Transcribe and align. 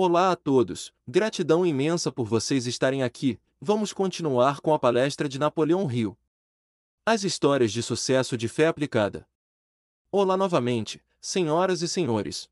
Olá 0.00 0.30
a 0.30 0.36
todos, 0.36 0.94
gratidão 1.08 1.66
imensa 1.66 2.12
por 2.12 2.24
vocês 2.24 2.68
estarem 2.68 3.02
aqui. 3.02 3.36
Vamos 3.60 3.92
continuar 3.92 4.60
com 4.60 4.72
a 4.72 4.78
palestra 4.78 5.28
de 5.28 5.40
Napoleão 5.40 5.90
Hill. 5.90 6.16
As 7.04 7.24
histórias 7.24 7.72
de 7.72 7.82
sucesso 7.82 8.36
de 8.36 8.46
fé 8.46 8.68
aplicada. 8.68 9.26
Olá 10.12 10.36
novamente, 10.36 11.02
senhoras 11.20 11.82
e 11.82 11.88
senhores. 11.88 12.48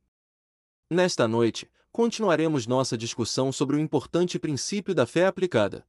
Nesta 0.90 1.28
noite, 1.28 1.70
continuaremos 1.92 2.66
nossa 2.66 2.98
discussão 2.98 3.52
sobre 3.52 3.76
o 3.76 3.78
importante 3.78 4.40
princípio 4.40 4.92
da 4.92 5.06
fé 5.06 5.26
aplicada. 5.26 5.86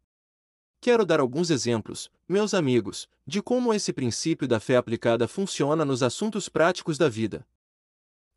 Quero 0.80 1.08
dar 1.08 1.20
alguns 1.20 1.50
exemplos, 1.50 2.12
meus 2.30 2.54
amigos, 2.54 3.10
de 3.26 3.42
como 3.42 3.74
esse 3.74 3.92
princípio 3.92 4.48
da 4.48 4.60
fé 4.60 4.78
aplicada 4.78 5.28
funciona 5.28 5.84
nos 5.84 6.04
assuntos 6.04 6.48
práticos 6.48 7.00
da 7.00 7.10
vida. 7.10 7.44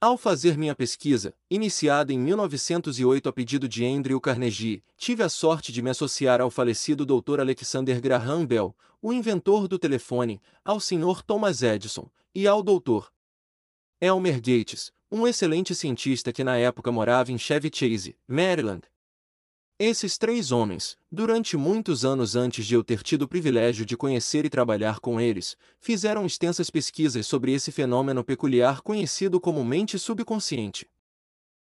Ao 0.03 0.17
fazer 0.17 0.57
minha 0.57 0.75
pesquisa, 0.75 1.35
iniciada 1.51 2.11
em 2.11 2.19
1908 2.19 3.29
a 3.29 3.33
pedido 3.35 3.69
de 3.69 3.85
Andrew 3.85 4.19
Carnegie, 4.19 4.83
tive 4.97 5.23
a 5.23 5.29
sorte 5.29 5.71
de 5.71 5.83
me 5.83 5.91
associar 5.91 6.41
ao 6.41 6.51
falecido 6.51 7.05
Dr. 7.05 7.39
Alexander 7.39 8.01
Graham 8.01 8.47
Bell, 8.47 8.75
o 9.03 9.13
inventor 9.13 9.69
do 9.69 9.79
telefone, 9.79 10.41
ao 10.65 10.81
Sr. 10.81 11.23
Thomas 11.23 11.63
Edison 11.63 12.09
e 12.35 12.47
ao 12.47 12.63
Dr. 12.63 13.09
Elmer 14.01 14.37
Gates, 14.37 14.91
um 15.13 15.27
excelente 15.27 15.75
cientista 15.75 16.33
que 16.33 16.43
na 16.43 16.57
época 16.57 16.91
morava 16.91 17.31
em 17.31 17.37
Chevy 17.37 17.71
Chase, 17.71 18.17
Maryland, 18.27 18.89
esses 19.83 20.19
três 20.19 20.53
homens, 20.53 20.99
durante 21.11 21.57
muitos 21.57 22.05
anos 22.05 22.37
antes 22.37 22.67
de 22.67 22.75
eu 22.75 22.85
ter 22.85 23.03
tido 23.03 23.23
o 23.23 23.29
privilégio 23.29 23.87
de 23.87 23.97
conhecer 23.97 24.45
e 24.45 24.51
trabalhar 24.51 25.01
com 25.01 25.19
eles, 25.19 25.57
fizeram 25.81 26.27
extensas 26.27 26.69
pesquisas 26.69 27.27
sobre 27.27 27.55
esse 27.55 27.73
fenômeno 27.73 28.23
peculiar 28.23 28.83
conhecido 28.83 29.41
como 29.41 29.65
mente 29.65 29.99
subconsciente. 29.99 30.87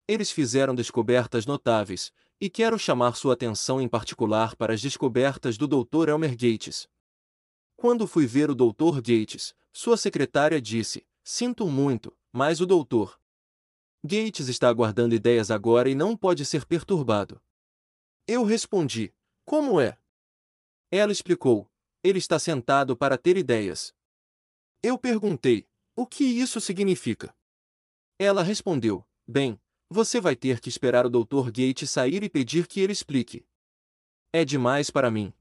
Eles 0.07 0.31
fizeram 0.31 0.73
descobertas 0.73 1.45
notáveis, 1.45 2.13
e 2.39 2.49
quero 2.49 2.79
chamar 2.79 3.13
sua 3.17 3.33
atenção 3.33 3.81
em 3.81 3.89
particular 3.89 4.55
para 4.55 4.73
as 4.73 4.81
descobertas 4.81 5.57
do 5.57 5.67
Dr. 5.67 6.07
Elmer 6.07 6.31
Gates. 6.31 6.87
Quando 7.75 8.07
fui 8.07 8.25
ver 8.25 8.49
o 8.49 8.55
Dr. 8.55 9.01
Gates, 9.01 9.53
sua 9.73 9.97
secretária 9.97 10.61
disse: 10.61 11.05
Sinto 11.25 11.67
muito, 11.67 12.15
mas 12.31 12.61
o 12.61 12.65
Dr. 12.65 13.17
Gates 14.01 14.47
está 14.47 14.69
aguardando 14.69 15.13
ideias 15.13 15.51
agora 15.51 15.89
e 15.89 15.95
não 15.95 16.15
pode 16.15 16.45
ser 16.45 16.65
perturbado. 16.65 17.41
Eu 18.29 18.43
respondi: 18.43 19.13
Como 19.45 19.79
é? 19.79 19.97
Ela 20.91 21.13
explicou: 21.13 21.71
Ele 22.03 22.19
está 22.19 22.37
sentado 22.37 22.97
para 22.97 23.17
ter 23.17 23.37
ideias. 23.37 23.95
Eu 24.83 24.97
perguntei: 24.97 25.65
O 25.95 26.05
que 26.05 26.25
isso 26.25 26.59
significa? 26.59 27.33
Ela 28.19 28.43
respondeu: 28.43 29.07
Bem, 29.25 29.57
você 29.89 30.19
vai 30.19 30.35
ter 30.35 30.59
que 30.59 30.67
esperar 30.67 31.05
o 31.05 31.09
Dr. 31.09 31.45
Gates 31.45 31.89
sair 31.89 32.21
e 32.21 32.29
pedir 32.29 32.67
que 32.67 32.81
ele 32.81 32.91
explique. 32.91 33.47
É 34.33 34.43
demais 34.43 34.89
para 34.89 35.09
mim. 35.09 35.33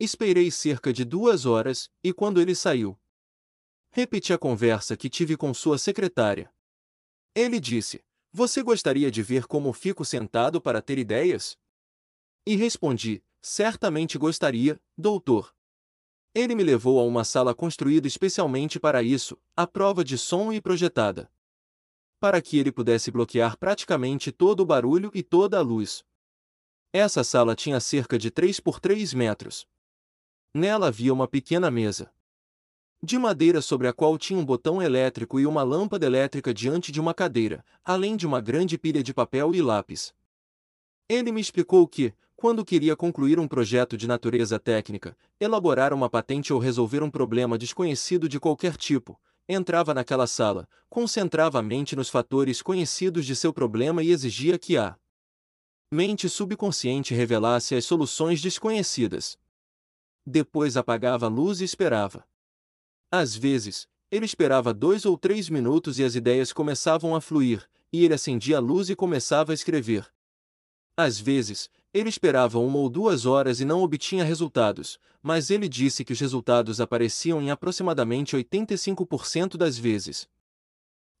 Esperei 0.00 0.50
cerca 0.50 0.92
de 0.92 1.04
duas 1.04 1.46
horas, 1.46 1.88
e 2.02 2.12
quando 2.12 2.40
ele 2.40 2.56
saiu, 2.56 2.98
repeti 3.92 4.32
a 4.32 4.38
conversa 4.38 4.96
que 4.96 5.08
tive 5.08 5.36
com 5.36 5.54
sua 5.54 5.78
secretária. 5.78 6.52
Ele 7.32 7.60
disse: 7.60 8.04
Você 8.32 8.60
gostaria 8.60 9.08
de 9.08 9.22
ver 9.22 9.46
como 9.46 9.72
fico 9.72 10.04
sentado 10.04 10.60
para 10.60 10.82
ter 10.82 10.98
ideias? 10.98 11.56
E 12.46 12.56
respondi: 12.56 13.22
Certamente 13.40 14.18
gostaria, 14.18 14.80
doutor. 14.96 15.54
Ele 16.34 16.54
me 16.54 16.62
levou 16.62 16.98
a 16.98 17.04
uma 17.04 17.24
sala 17.24 17.54
construída 17.54 18.06
especialmente 18.06 18.80
para 18.80 19.02
isso, 19.02 19.38
à 19.56 19.66
prova 19.66 20.02
de 20.02 20.16
som 20.16 20.52
e 20.52 20.60
projetada. 20.60 21.30
Para 22.18 22.40
que 22.40 22.58
ele 22.58 22.72
pudesse 22.72 23.10
bloquear 23.10 23.56
praticamente 23.58 24.32
todo 24.32 24.60
o 24.60 24.66
barulho 24.66 25.10
e 25.12 25.22
toda 25.22 25.58
a 25.58 25.62
luz. 25.62 26.04
Essa 26.92 27.22
sala 27.22 27.54
tinha 27.54 27.80
cerca 27.80 28.18
de 28.18 28.30
3 28.30 28.60
por 28.60 28.80
3 28.80 29.12
metros. 29.14 29.66
Nela 30.54 30.88
havia 30.88 31.12
uma 31.12 31.28
pequena 31.28 31.70
mesa 31.70 32.12
de 33.04 33.18
madeira 33.18 33.60
sobre 33.60 33.88
a 33.88 33.92
qual 33.92 34.16
tinha 34.16 34.38
um 34.38 34.44
botão 34.44 34.80
elétrico 34.80 35.40
e 35.40 35.44
uma 35.44 35.64
lâmpada 35.64 36.06
elétrica 36.06 36.54
diante 36.54 36.92
de 36.92 37.00
uma 37.00 37.12
cadeira, 37.12 37.64
além 37.84 38.16
de 38.16 38.24
uma 38.24 38.40
grande 38.40 38.78
pilha 38.78 39.02
de 39.02 39.12
papel 39.12 39.52
e 39.56 39.60
lápis. 39.60 40.14
Ele 41.08 41.32
me 41.32 41.40
explicou 41.40 41.86
que, 41.88 42.14
quando 42.42 42.64
queria 42.64 42.96
concluir 42.96 43.38
um 43.38 43.46
projeto 43.46 43.96
de 43.96 44.08
natureza 44.08 44.58
técnica, 44.58 45.16
elaborar 45.38 45.94
uma 45.94 46.10
patente 46.10 46.52
ou 46.52 46.58
resolver 46.58 47.00
um 47.00 47.08
problema 47.08 47.56
desconhecido 47.56 48.28
de 48.28 48.40
qualquer 48.40 48.76
tipo, 48.76 49.16
entrava 49.48 49.94
naquela 49.94 50.26
sala, 50.26 50.68
concentrava 50.90 51.60
a 51.60 51.62
mente 51.62 51.94
nos 51.94 52.08
fatores 52.08 52.60
conhecidos 52.60 53.26
de 53.26 53.36
seu 53.36 53.52
problema 53.52 54.02
e 54.02 54.10
exigia 54.10 54.58
que 54.58 54.76
a 54.76 54.98
mente 55.92 56.28
subconsciente 56.28 57.14
revelasse 57.14 57.76
as 57.76 57.84
soluções 57.84 58.42
desconhecidas. 58.42 59.38
Depois 60.26 60.76
apagava 60.76 61.26
a 61.26 61.28
luz 61.28 61.60
e 61.60 61.64
esperava. 61.64 62.26
Às 63.08 63.36
vezes, 63.36 63.86
ele 64.10 64.24
esperava 64.24 64.74
dois 64.74 65.06
ou 65.06 65.16
três 65.16 65.48
minutos 65.48 66.00
e 66.00 66.02
as 66.02 66.16
ideias 66.16 66.52
começavam 66.52 67.14
a 67.14 67.20
fluir, 67.20 67.64
e 67.92 68.04
ele 68.04 68.14
acendia 68.14 68.56
a 68.56 68.60
luz 68.60 68.90
e 68.90 68.96
começava 68.96 69.52
a 69.52 69.54
escrever. 69.54 70.12
Às 70.96 71.20
vezes, 71.20 71.70
ele 71.92 72.08
esperava 72.08 72.58
uma 72.58 72.78
ou 72.78 72.88
duas 72.88 73.26
horas 73.26 73.60
e 73.60 73.64
não 73.64 73.82
obtinha 73.82 74.24
resultados, 74.24 74.98
mas 75.22 75.50
ele 75.50 75.68
disse 75.68 76.04
que 76.04 76.12
os 76.12 76.20
resultados 76.20 76.80
apareciam 76.80 77.40
em 77.40 77.50
aproximadamente 77.50 78.34
85% 78.34 79.56
das 79.56 79.76
vezes. 79.76 80.28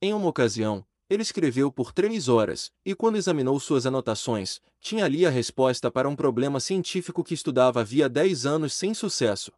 Em 0.00 0.14
uma 0.14 0.28
ocasião, 0.28 0.84
ele 1.10 1.22
escreveu 1.22 1.70
por 1.70 1.92
três 1.92 2.26
horas, 2.26 2.72
e 2.84 2.94
quando 2.94 3.16
examinou 3.16 3.60
suas 3.60 3.84
anotações, 3.84 4.60
tinha 4.80 5.04
ali 5.04 5.26
a 5.26 5.30
resposta 5.30 5.90
para 5.90 6.08
um 6.08 6.16
problema 6.16 6.58
científico 6.58 7.22
que 7.22 7.34
estudava 7.34 7.80
havia 7.80 8.08
10 8.08 8.46
anos 8.46 8.72
sem 8.72 8.94
sucesso. 8.94 9.52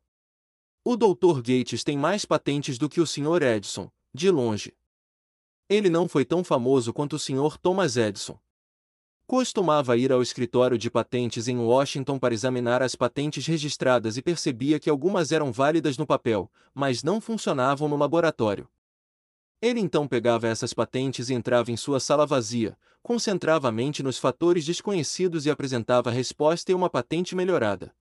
O 0.84 0.96
Dr. 0.96 1.40
Gates 1.40 1.84
tem 1.84 1.96
mais 1.96 2.24
patentes 2.24 2.76
do 2.76 2.88
que 2.88 3.00
o 3.00 3.06
Sr. 3.06 3.42
Edison, 3.42 3.88
de 4.12 4.30
longe. 4.30 4.74
Ele 5.68 5.88
não 5.88 6.08
foi 6.08 6.24
tão 6.24 6.42
famoso 6.42 6.92
quanto 6.92 7.14
o 7.14 7.18
Sr. 7.18 7.56
Thomas 7.62 7.96
Edison, 7.96 8.38
Costumava 9.26 9.96
ir 9.96 10.12
ao 10.12 10.20
escritório 10.20 10.76
de 10.76 10.90
patentes 10.90 11.48
em 11.48 11.56
Washington 11.56 12.18
para 12.18 12.34
examinar 12.34 12.82
as 12.82 12.94
patentes 12.94 13.46
registradas 13.46 14.18
e 14.18 14.22
percebia 14.22 14.78
que 14.78 14.90
algumas 14.90 15.32
eram 15.32 15.50
válidas 15.50 15.96
no 15.96 16.06
papel, 16.06 16.50
mas 16.74 17.02
não 17.02 17.22
funcionavam 17.22 17.88
no 17.88 17.96
laboratório. 17.96 18.68
Ele 19.62 19.80
então 19.80 20.06
pegava 20.06 20.46
essas 20.46 20.74
patentes 20.74 21.30
e 21.30 21.34
entrava 21.34 21.72
em 21.72 21.76
sua 21.76 21.98
sala 21.98 22.26
vazia, 22.26 22.76
concentrava 23.02 23.68
a 23.68 23.72
mente 23.72 24.02
nos 24.02 24.18
fatores 24.18 24.66
desconhecidos 24.66 25.46
e 25.46 25.50
apresentava 25.50 26.10
a 26.10 26.12
resposta 26.12 26.70
e 26.70 26.74
uma 26.74 26.90
patente 26.90 27.34
melhorada. 27.34 27.94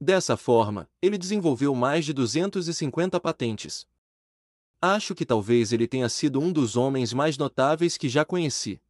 Dessa 0.00 0.36
forma, 0.36 0.88
ele 1.02 1.18
desenvolveu 1.18 1.74
mais 1.74 2.04
de 2.04 2.12
250 2.12 3.18
patentes. 3.18 3.84
Acho 4.80 5.12
que 5.12 5.26
talvez 5.26 5.72
ele 5.72 5.88
tenha 5.88 6.08
sido 6.08 6.38
um 6.38 6.52
dos 6.52 6.76
homens 6.76 7.12
mais 7.12 7.36
notáveis 7.36 7.96
que 7.96 8.08
já 8.08 8.24
conheci. 8.24 8.80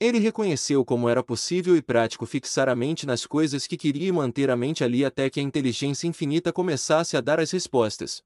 Ele 0.00 0.20
reconheceu 0.20 0.84
como 0.84 1.08
era 1.08 1.24
possível 1.24 1.76
e 1.76 1.82
prático 1.82 2.24
fixar 2.24 2.68
a 2.68 2.76
mente 2.76 3.04
nas 3.04 3.26
coisas 3.26 3.66
que 3.66 3.76
queria 3.76 4.06
e 4.06 4.12
manter 4.12 4.48
a 4.48 4.56
mente 4.56 4.84
ali 4.84 5.04
até 5.04 5.28
que 5.28 5.40
a 5.40 5.42
inteligência 5.42 6.06
infinita 6.06 6.52
começasse 6.52 7.16
a 7.16 7.20
dar 7.20 7.40
as 7.40 7.50
respostas. 7.50 8.22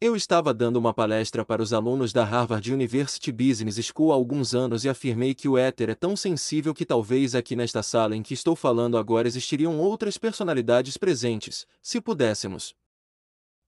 Eu 0.00 0.16
estava 0.16 0.52
dando 0.52 0.78
uma 0.78 0.92
palestra 0.92 1.44
para 1.44 1.62
os 1.62 1.72
alunos 1.72 2.12
da 2.12 2.24
Harvard 2.24 2.72
University 2.72 3.30
Business 3.30 3.76
School 3.86 4.10
há 4.10 4.16
alguns 4.16 4.52
anos 4.52 4.84
e 4.84 4.88
afirmei 4.88 5.32
que 5.32 5.48
o 5.48 5.56
éter 5.56 5.88
é 5.90 5.94
tão 5.94 6.16
sensível 6.16 6.74
que 6.74 6.84
talvez 6.84 7.36
aqui 7.36 7.54
nesta 7.54 7.84
sala 7.84 8.16
em 8.16 8.22
que 8.22 8.34
estou 8.34 8.56
falando 8.56 8.98
agora 8.98 9.28
existiriam 9.28 9.78
outras 9.78 10.18
personalidades 10.18 10.96
presentes, 10.96 11.64
se 11.80 12.00
pudéssemos 12.00 12.74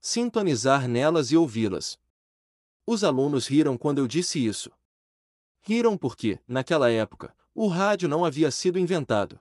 sintonizar 0.00 0.88
nelas 0.88 1.30
e 1.30 1.36
ouvi-las. 1.36 1.96
Os 2.84 3.04
alunos 3.04 3.46
riram 3.46 3.78
quando 3.78 3.98
eu 3.98 4.08
disse 4.08 4.44
isso. 4.44 4.72
Riram 5.66 5.96
porque, 5.96 6.38
naquela 6.46 6.90
época, 6.90 7.34
o 7.54 7.68
rádio 7.68 8.06
não 8.06 8.22
havia 8.22 8.50
sido 8.50 8.78
inventado. 8.78 9.40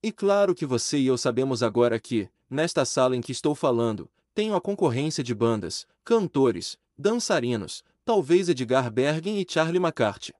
E 0.00 0.12
claro 0.12 0.54
que 0.54 0.64
você 0.64 0.96
e 0.98 1.08
eu 1.08 1.18
sabemos 1.18 1.60
agora 1.60 1.98
que, 1.98 2.28
nesta 2.48 2.84
sala 2.84 3.16
em 3.16 3.20
que 3.20 3.32
estou 3.32 3.52
falando, 3.52 4.08
tenho 4.32 4.54
a 4.54 4.60
concorrência 4.60 5.24
de 5.24 5.34
bandas, 5.34 5.88
cantores, 6.04 6.78
dançarinos, 6.96 7.82
talvez 8.04 8.48
Edgar 8.48 8.92
Bergen 8.92 9.40
e 9.40 9.46
Charlie 9.48 9.82
McCarthy. 9.82 10.32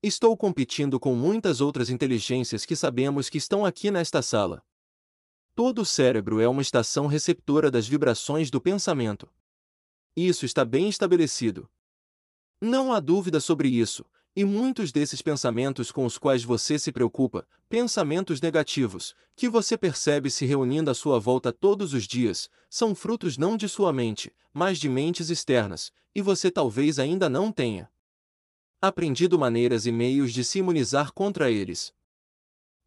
Estou 0.00 0.36
competindo 0.36 1.00
com 1.00 1.16
muitas 1.16 1.60
outras 1.60 1.90
inteligências 1.90 2.64
que 2.64 2.76
sabemos 2.76 3.28
que 3.28 3.38
estão 3.38 3.64
aqui 3.64 3.90
nesta 3.90 4.22
sala. 4.22 4.62
Todo 5.52 5.80
o 5.80 5.84
cérebro 5.84 6.38
é 6.38 6.46
uma 6.46 6.62
estação 6.62 7.08
receptora 7.08 7.72
das 7.72 7.88
vibrações 7.88 8.52
do 8.52 8.60
pensamento. 8.60 9.28
Isso 10.14 10.44
está 10.44 10.64
bem 10.64 10.88
estabelecido, 10.88 11.68
não 12.60 12.92
há 12.92 13.00
dúvida 13.00 13.40
sobre 13.40 13.68
isso, 13.68 14.04
e 14.34 14.44
muitos 14.44 14.92
desses 14.92 15.22
pensamentos 15.22 15.90
com 15.90 16.04
os 16.04 16.18
quais 16.18 16.44
você 16.44 16.78
se 16.78 16.92
preocupa, 16.92 17.46
pensamentos 17.68 18.40
negativos, 18.40 19.14
que 19.34 19.48
você 19.48 19.78
percebe 19.78 20.30
se 20.30 20.44
reunindo 20.44 20.90
à 20.90 20.94
sua 20.94 21.18
volta 21.18 21.52
todos 21.52 21.94
os 21.94 22.06
dias, 22.06 22.50
são 22.68 22.94
frutos 22.94 23.38
não 23.38 23.56
de 23.56 23.68
sua 23.68 23.92
mente, 23.92 24.30
mas 24.52 24.78
de 24.78 24.88
mentes 24.88 25.30
externas, 25.30 25.90
e 26.14 26.20
você 26.20 26.50
talvez 26.50 26.98
ainda 26.98 27.28
não 27.28 27.50
tenha 27.50 27.90
aprendido 28.80 29.38
maneiras 29.38 29.86
e 29.86 29.92
meios 29.92 30.32
de 30.32 30.44
se 30.44 30.58
imunizar 30.58 31.12
contra 31.12 31.50
eles. 31.50 31.92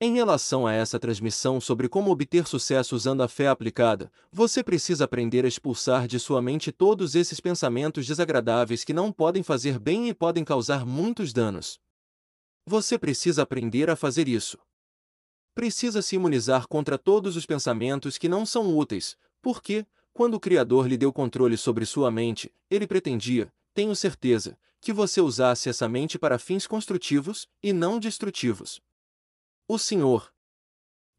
Em 0.02 0.14
relação 0.14 0.66
a 0.66 0.72
essa 0.72 0.98
transmissão 0.98 1.60
sobre 1.60 1.90
como 1.90 2.10
obter 2.10 2.48
sucesso 2.48 2.96
usando 2.96 3.22
a 3.22 3.28
fé 3.28 3.50
aplicada, 3.50 4.10
você 4.32 4.64
precisa 4.64 5.04
aprender 5.04 5.44
a 5.44 5.48
expulsar 5.48 6.08
de 6.08 6.18
sua 6.18 6.42
mente 6.42 6.72
todos 6.72 7.16
esses 7.16 7.42
pensamentos 7.42 8.08
desagradáveis 8.08 8.86
que 8.86 8.94
não 8.94 9.12
podem 9.12 9.44
fazer 9.44 9.78
bem 9.78 10.08
e 10.08 10.14
podem 10.14 10.46
causar 10.46 10.86
muitos 10.86 11.34
danos. 11.34 11.82
Você 12.66 12.98
precisa 12.98 13.42
aprender 13.42 13.90
a 13.90 13.96
fazer 13.98 14.30
isso. 14.30 14.58
Precisa 15.54 16.02
se 16.02 16.16
imunizar 16.16 16.66
contra 16.70 16.98
todos 16.98 17.36
os 17.36 17.46
pensamentos 17.46 18.18
que 18.18 18.30
não 18.30 18.46
são 18.46 18.78
úteis, 18.78 19.18
porque, 19.42 19.86
quando 20.14 20.36
o 20.36 20.40
Criador 20.40 20.88
lhe 20.88 20.96
deu 20.96 21.12
controle 21.12 21.58
sobre 21.58 21.86
sua 21.86 22.10
mente, 22.10 22.50
ele 22.70 22.88
pretendia, 22.88 23.52
tenho 23.74 23.94
certeza, 23.94 24.58
que 24.80 24.94
você 24.94 25.20
usasse 25.20 25.68
essa 25.68 25.90
mente 25.90 26.18
para 26.18 26.40
fins 26.40 26.66
construtivos 26.66 27.50
e 27.62 27.74
não 27.74 28.00
destrutivos. 28.00 28.80
O 29.72 29.78
Sr. 29.78 30.34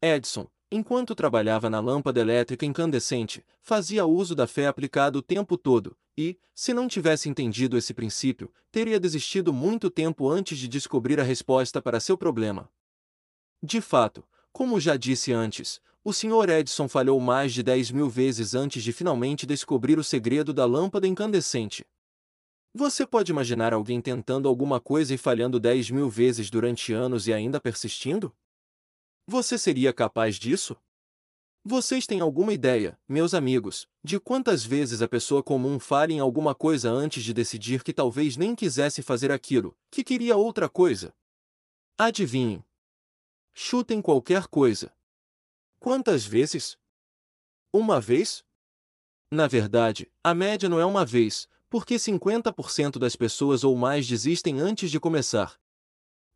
Edison, 0.01 0.45
enquanto 0.69 1.15
trabalhava 1.15 1.69
na 1.69 1.79
lâmpada 1.79 2.19
elétrica 2.19 2.65
incandescente, 2.65 3.45
fazia 3.61 4.05
uso 4.05 4.35
da 4.35 4.45
fé 4.45 4.67
aplicada 4.67 5.17
o 5.17 5.21
tempo 5.21 5.57
todo, 5.57 5.95
e, 6.17 6.37
se 6.53 6.73
não 6.73 6.85
tivesse 6.85 7.29
entendido 7.29 7.77
esse 7.77 7.93
princípio, 7.93 8.53
teria 8.69 8.99
desistido 8.99 9.53
muito 9.53 9.89
tempo 9.89 10.27
antes 10.27 10.57
de 10.57 10.67
descobrir 10.67 11.17
a 11.17 11.23
resposta 11.23 11.81
para 11.81 12.01
seu 12.01 12.17
problema. 12.17 12.69
De 13.63 13.79
fato, 13.79 14.21
como 14.51 14.81
já 14.81 14.97
disse 14.97 15.31
antes, 15.31 15.79
o 16.03 16.11
Sr. 16.11 16.49
Edison 16.49 16.89
falhou 16.89 17.21
mais 17.21 17.53
de 17.53 17.63
10 17.63 17.91
mil 17.91 18.09
vezes 18.09 18.53
antes 18.53 18.83
de 18.83 18.91
finalmente 18.91 19.45
descobrir 19.45 19.97
o 19.97 20.03
segredo 20.03 20.53
da 20.53 20.65
lâmpada 20.65 21.07
incandescente. 21.07 21.85
Você 22.73 23.05
pode 23.05 23.31
imaginar 23.33 23.73
alguém 23.73 23.99
tentando 23.99 24.47
alguma 24.47 24.79
coisa 24.79 25.13
e 25.13 25.17
falhando 25.17 25.59
10 25.59 25.91
mil 25.91 26.09
vezes 26.09 26.49
durante 26.49 26.93
anos 26.93 27.27
e 27.27 27.33
ainda 27.33 27.59
persistindo? 27.59 28.33
Você 29.31 29.57
seria 29.57 29.93
capaz 29.93 30.35
disso? 30.35 30.75
Vocês 31.63 32.05
têm 32.05 32.19
alguma 32.19 32.51
ideia, 32.51 32.99
meus 33.07 33.33
amigos, 33.33 33.87
de 34.03 34.19
quantas 34.19 34.65
vezes 34.65 35.01
a 35.01 35.07
pessoa 35.07 35.41
comum 35.41 35.79
falha 35.79 36.11
em 36.11 36.19
alguma 36.19 36.53
coisa 36.53 36.91
antes 36.91 37.23
de 37.23 37.33
decidir 37.33 37.81
que 37.81 37.93
talvez 37.93 38.35
nem 38.35 38.53
quisesse 38.53 39.01
fazer 39.01 39.31
aquilo, 39.31 39.73
que 39.89 40.03
queria 40.03 40.35
outra 40.35 40.67
coisa? 40.67 41.15
Adivinhem. 41.97 42.61
Chutem 43.53 44.01
qualquer 44.01 44.47
coisa. 44.47 44.93
Quantas 45.79 46.25
vezes? 46.25 46.77
Uma 47.71 48.01
vez? 48.01 48.43
Na 49.31 49.47
verdade, 49.47 50.11
a 50.21 50.33
média 50.33 50.67
não 50.67 50.77
é 50.77 50.85
uma 50.85 51.05
vez, 51.05 51.47
porque 51.69 51.95
50% 51.95 52.99
das 52.99 53.15
pessoas 53.15 53.63
ou 53.63 53.77
mais 53.77 54.05
desistem 54.05 54.59
antes 54.59 54.91
de 54.91 54.99
começar, 54.99 55.57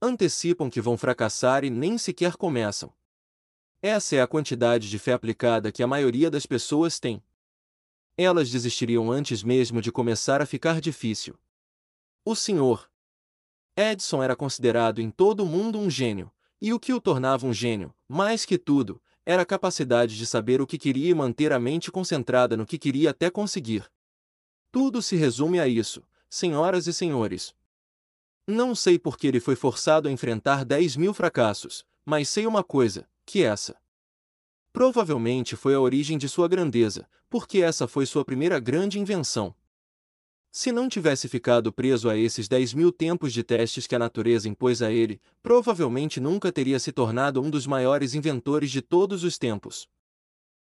antecipam 0.01 0.69
que 0.69 0.81
vão 0.81 0.97
fracassar 0.97 1.63
e 1.63 1.69
nem 1.69 1.97
sequer 1.97 2.35
começam. 2.35 2.93
Essa 3.81 4.15
é 4.15 4.21
a 4.21 4.27
quantidade 4.27 4.89
de 4.89 4.97
fé 4.97 5.13
aplicada 5.13 5.71
que 5.71 5.83
a 5.83 5.87
maioria 5.87 6.29
das 6.29 6.45
pessoas 6.45 6.99
tem. 6.99 7.23
Elas 8.17 8.49
desistiriam 8.49 9.11
antes 9.11 9.43
mesmo 9.43 9.81
de 9.81 9.91
começar 9.91 10.41
a 10.41 10.45
ficar 10.45 10.79
difícil. 10.79 11.37
O 12.23 12.35
Sr. 12.35 12.89
Edison 13.77 14.23
era 14.23 14.35
considerado 14.35 15.01
em 15.01 15.11
todo 15.11 15.43
o 15.43 15.45
mundo 15.45 15.77
um 15.77 15.89
gênio, 15.89 16.31
e 16.61 16.73
o 16.73 16.79
que 16.79 16.93
o 16.93 17.01
tornava 17.01 17.45
um 17.45 17.53
gênio, 17.53 17.93
mais 18.07 18.45
que 18.45 18.57
tudo, 18.57 19.01
era 19.25 19.41
a 19.41 19.45
capacidade 19.45 20.17
de 20.17 20.25
saber 20.25 20.61
o 20.61 20.67
que 20.67 20.77
queria 20.77 21.09
e 21.09 21.13
manter 21.13 21.51
a 21.51 21.59
mente 21.59 21.91
concentrada 21.91 22.55
no 22.55 22.65
que 22.65 22.77
queria 22.77 23.09
até 23.09 23.29
conseguir. 23.29 23.85
Tudo 24.71 25.01
se 25.01 25.15
resume 25.15 25.59
a 25.59 25.67
isso, 25.67 26.03
senhoras 26.29 26.87
e 26.87 26.93
senhores. 26.93 27.53
Não 28.47 28.75
sei 28.75 28.99
por 28.99 29.17
que 29.17 29.25
ele 29.25 29.39
foi 29.39 29.55
forçado 29.55 30.07
a 30.07 30.11
enfrentar 30.11 30.63
10 30.63 30.97
mil 30.97 31.13
fracassos, 31.15 31.83
mas 32.05 32.29
sei 32.29 32.45
uma 32.45 32.63
coisa, 32.63 33.09
que 33.25 33.43
essa. 33.43 33.75
Provavelmente 34.71 35.55
foi 35.55 35.73
a 35.73 35.79
origem 35.79 36.15
de 36.15 36.29
sua 36.29 36.47
grandeza, 36.47 37.09
porque 37.27 37.63
essa 37.63 37.87
foi 37.87 38.05
sua 38.05 38.23
primeira 38.23 38.59
grande 38.59 38.99
invenção. 38.99 39.55
Se 40.51 40.71
não 40.71 40.87
tivesse 40.87 41.27
ficado 41.27 41.73
preso 41.73 42.07
a 42.07 42.15
esses 42.15 42.47
10 42.47 42.75
mil 42.75 42.91
tempos 42.91 43.33
de 43.33 43.43
testes 43.43 43.87
que 43.87 43.95
a 43.95 43.99
natureza 43.99 44.47
impôs 44.47 44.81
a 44.81 44.91
ele, 44.91 45.19
provavelmente 45.41 46.19
nunca 46.19 46.51
teria 46.51 46.79
se 46.79 46.91
tornado 46.91 47.41
um 47.41 47.49
dos 47.49 47.65
maiores 47.65 48.13
inventores 48.13 48.69
de 48.69 48.81
todos 48.81 49.23
os 49.23 49.37
tempos. 49.39 49.87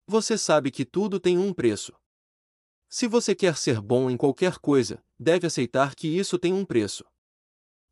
Você 0.07 0.38
sabe 0.38 0.71
que 0.71 0.83
tudo 0.83 1.19
tem 1.19 1.38
um 1.38 1.53
preço. 1.53 1.94
Se 2.89 3.07
você 3.07 3.35
quer 3.35 3.56
ser 3.56 3.79
bom 3.79 4.09
em 4.09 4.18
qualquer 4.18 4.57
coisa, 4.57 5.03
deve 5.19 5.45
aceitar 5.45 5.94
que 5.95 6.07
isso 6.07 6.39
tem 6.39 6.53
um 6.53 6.65
preço. 6.65 7.06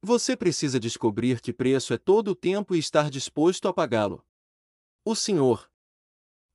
Você 0.07 0.37
precisa 0.37 0.79
descobrir 0.79 1.41
que 1.41 1.51
preço 1.51 1.91
é 1.91 1.97
todo 1.97 2.27
o 2.27 2.35
tempo 2.35 2.75
e 2.75 2.77
estar 2.77 3.09
disposto 3.09 3.67
a 3.67 3.73
pagá-lo. 3.73 4.23
O 5.03 5.15
Sr. 5.15 5.67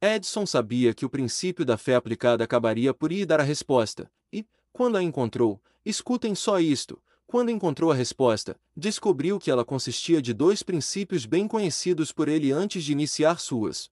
Edson 0.01 0.47
sabia 0.47 0.95
que 0.95 1.05
o 1.05 1.11
princípio 1.11 1.65
da 1.65 1.77
fé 1.77 1.97
aplicada 1.97 2.45
acabaria 2.45 2.95
por 2.95 3.11
ir 3.11 3.27
dar 3.27 3.41
a 3.41 3.43
resposta, 3.43 4.09
e, 4.33 4.47
quando 4.73 4.97
a 4.97 5.03
encontrou, 5.03 5.61
escutem 5.85 6.33
só 6.33 6.61
isto: 6.61 7.03
quando 7.27 7.51
encontrou 7.51 7.91
a 7.91 7.95
resposta, 7.97 8.57
descobriu 8.77 9.37
que 9.37 9.51
ela 9.51 9.65
consistia 9.65 10.23
de 10.23 10.33
dois 10.33 10.63
princípios 10.63 11.27
bem 11.27 11.49
conhecidos 11.49 12.13
por 12.13 12.29
ele 12.29 12.53
antes 12.53 12.85
de 12.85 12.93
iniciar 12.93 13.41
suas 13.41 13.91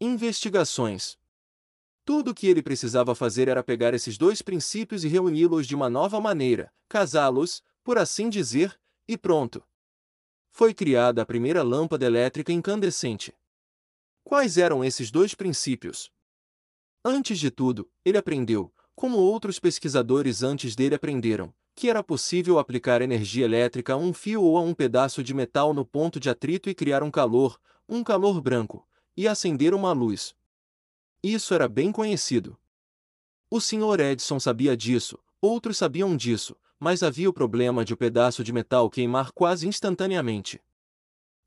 investigações. 0.00 1.16
Tudo 2.04 2.32
o 2.32 2.34
que 2.34 2.48
ele 2.48 2.64
precisava 2.64 3.14
fazer 3.14 3.46
era 3.46 3.62
pegar 3.62 3.94
esses 3.94 4.18
dois 4.18 4.42
princípios 4.42 5.04
e 5.04 5.08
reuni-los 5.08 5.68
de 5.68 5.76
uma 5.76 5.88
nova 5.88 6.20
maneira, 6.20 6.72
casá-los, 6.88 7.62
por 7.86 7.98
assim 7.98 8.28
dizer, 8.28 8.76
e 9.06 9.16
pronto. 9.16 9.62
Foi 10.50 10.74
criada 10.74 11.22
a 11.22 11.24
primeira 11.24 11.62
lâmpada 11.62 12.04
elétrica 12.04 12.52
incandescente. 12.52 13.32
Quais 14.24 14.58
eram 14.58 14.84
esses 14.84 15.08
dois 15.08 15.36
princípios? 15.36 16.10
Antes 17.04 17.38
de 17.38 17.48
tudo, 17.48 17.88
ele 18.04 18.18
aprendeu, 18.18 18.74
como 18.96 19.18
outros 19.18 19.60
pesquisadores 19.60 20.42
antes 20.42 20.74
dele 20.74 20.96
aprenderam, 20.96 21.54
que 21.76 21.88
era 21.88 22.02
possível 22.02 22.58
aplicar 22.58 23.02
energia 23.02 23.44
elétrica 23.44 23.92
a 23.92 23.96
um 23.96 24.12
fio 24.12 24.42
ou 24.42 24.58
a 24.58 24.62
um 24.62 24.74
pedaço 24.74 25.22
de 25.22 25.32
metal 25.32 25.72
no 25.72 25.86
ponto 25.86 26.18
de 26.18 26.28
atrito 26.28 26.68
e 26.68 26.74
criar 26.74 27.04
um 27.04 27.10
calor, 27.10 27.56
um 27.88 28.02
calor 28.02 28.40
branco, 28.40 28.84
e 29.16 29.28
acender 29.28 29.72
uma 29.72 29.92
luz. 29.92 30.34
Isso 31.22 31.54
era 31.54 31.68
bem 31.68 31.92
conhecido. 31.92 32.58
O 33.48 33.60
Sr. 33.60 34.00
Edison 34.00 34.40
sabia 34.40 34.76
disso, 34.76 35.20
outros 35.40 35.78
sabiam 35.78 36.16
disso, 36.16 36.56
mas 36.78 37.02
havia 37.02 37.28
o 37.28 37.32
problema 37.32 37.84
de 37.84 37.94
o 37.94 37.96
pedaço 37.96 38.44
de 38.44 38.52
metal 38.52 38.90
queimar 38.90 39.32
quase 39.32 39.66
instantaneamente. 39.66 40.60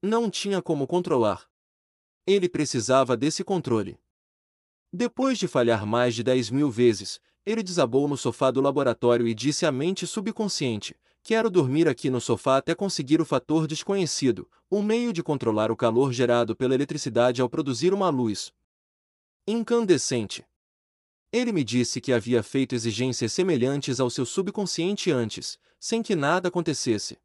Não 0.01 0.30
tinha 0.30 0.62
como 0.62 0.88
controlar. 0.88 1.50
Ele 2.25 2.48
precisava 2.48 3.18
desse 3.18 3.44
controle. 3.44 4.00
Depois 4.92 5.38
de 5.38 5.48
falhar 5.48 5.86
mais 5.86 6.15
de 6.15 6.24
10 6.24 6.50
mil 6.50 6.72
vezes, 6.72 7.20
ele 7.46 7.62
desabou 7.62 8.08
no 8.08 8.18
sofá 8.18 8.51
do 8.51 8.62
laboratório 8.62 9.27
e 9.27 9.34
disse 9.34 9.65
à 9.65 9.72
mente 9.72 10.08
subconsciente: 10.08 10.96
Quero 11.22 11.50
dormir 11.50 11.88
aqui 11.88 12.10
no 12.10 12.20
sofá 12.20 12.58
até 12.58 12.74
conseguir 12.74 13.22
o 13.22 13.25
fator 13.25 13.68
desconhecido, 13.68 14.50
o 14.70 14.82
meio 14.82 15.13
de 15.13 15.22
controlar 15.22 15.72
o 15.72 15.75
calor 15.75 16.12
gerado 16.12 16.56
pela 16.56 16.74
eletricidade 16.74 17.42
ao 17.42 17.50
produzir 17.50 17.94
uma 17.94 18.10
luz 18.10 18.51
incandescente. 19.48 20.46
Ele 21.32 21.52
me 21.52 21.64
disse 21.64 22.02
que 22.02 22.12
havia 22.12 22.42
feito 22.42 22.74
exigências 22.74 23.32
semelhantes 23.32 24.00
ao 24.00 24.10
seu 24.10 24.26
subconsciente 24.26 25.12
antes, 25.12 25.60
sem 25.80 26.02
que 26.02 26.16
nada 26.16 26.48
acontecesse. 26.48 27.20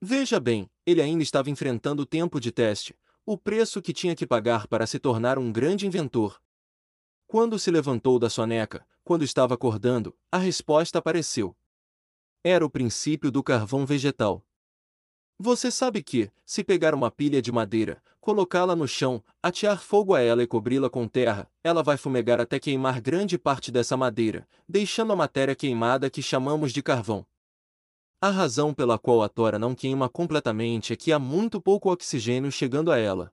Veja 0.00 0.38
bem, 0.38 0.70
ele 0.84 1.00
ainda 1.00 1.22
estava 1.22 1.48
enfrentando 1.48 2.02
o 2.02 2.06
tempo 2.06 2.38
de 2.38 2.52
teste, 2.52 2.94
o 3.24 3.38
preço 3.38 3.80
que 3.80 3.94
tinha 3.94 4.14
que 4.14 4.26
pagar 4.26 4.66
para 4.66 4.86
se 4.86 4.98
tornar 4.98 5.38
um 5.38 5.50
grande 5.50 5.86
inventor. 5.86 6.38
Quando 7.26 7.58
se 7.58 7.70
levantou 7.70 8.18
da 8.18 8.28
soneca, 8.28 8.86
quando 9.02 9.24
estava 9.24 9.54
acordando, 9.54 10.14
a 10.30 10.36
resposta 10.36 10.98
apareceu. 10.98 11.56
Era 12.42 12.64
o 12.64 12.68
princípio 12.68 13.30
do 13.30 13.42
carvão 13.42 13.86
vegetal. 13.86 14.46
Você 15.38 15.70
sabe 15.70 16.02
que, 16.02 16.30
se 16.46 16.62
pegar 16.62 16.94
uma 16.94 17.10
pilha 17.10 17.42
de 17.42 17.50
madeira, 17.50 18.00
colocá-la 18.20 18.76
no 18.76 18.86
chão, 18.86 19.22
atear 19.42 19.80
fogo 19.82 20.14
a 20.14 20.20
ela 20.20 20.42
e 20.42 20.46
cobri-la 20.46 20.88
com 20.88 21.08
terra, 21.08 21.50
ela 21.62 21.82
vai 21.82 21.96
fumegar 21.96 22.40
até 22.40 22.60
queimar 22.60 23.00
grande 23.00 23.36
parte 23.36 23.72
dessa 23.72 23.96
madeira, 23.96 24.48
deixando 24.68 25.12
a 25.12 25.16
matéria 25.16 25.56
queimada 25.56 26.08
que 26.08 26.22
chamamos 26.22 26.72
de 26.72 26.82
carvão. 26.82 27.26
A 28.20 28.30
razão 28.30 28.72
pela 28.72 28.96
qual 28.96 29.22
a 29.22 29.28
tora 29.28 29.58
não 29.58 29.74
queima 29.74 30.08
completamente 30.08 30.92
é 30.92 30.96
que 30.96 31.12
há 31.12 31.18
muito 31.18 31.60
pouco 31.60 31.92
oxigênio 31.92 32.50
chegando 32.50 32.92
a 32.92 32.96
ela. 32.96 33.32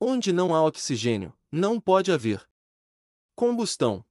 Onde 0.00 0.32
não 0.32 0.54
há 0.54 0.62
oxigênio, 0.64 1.34
não 1.50 1.80
pode 1.80 2.12
haver 2.12 2.48
combustão. 3.34 4.04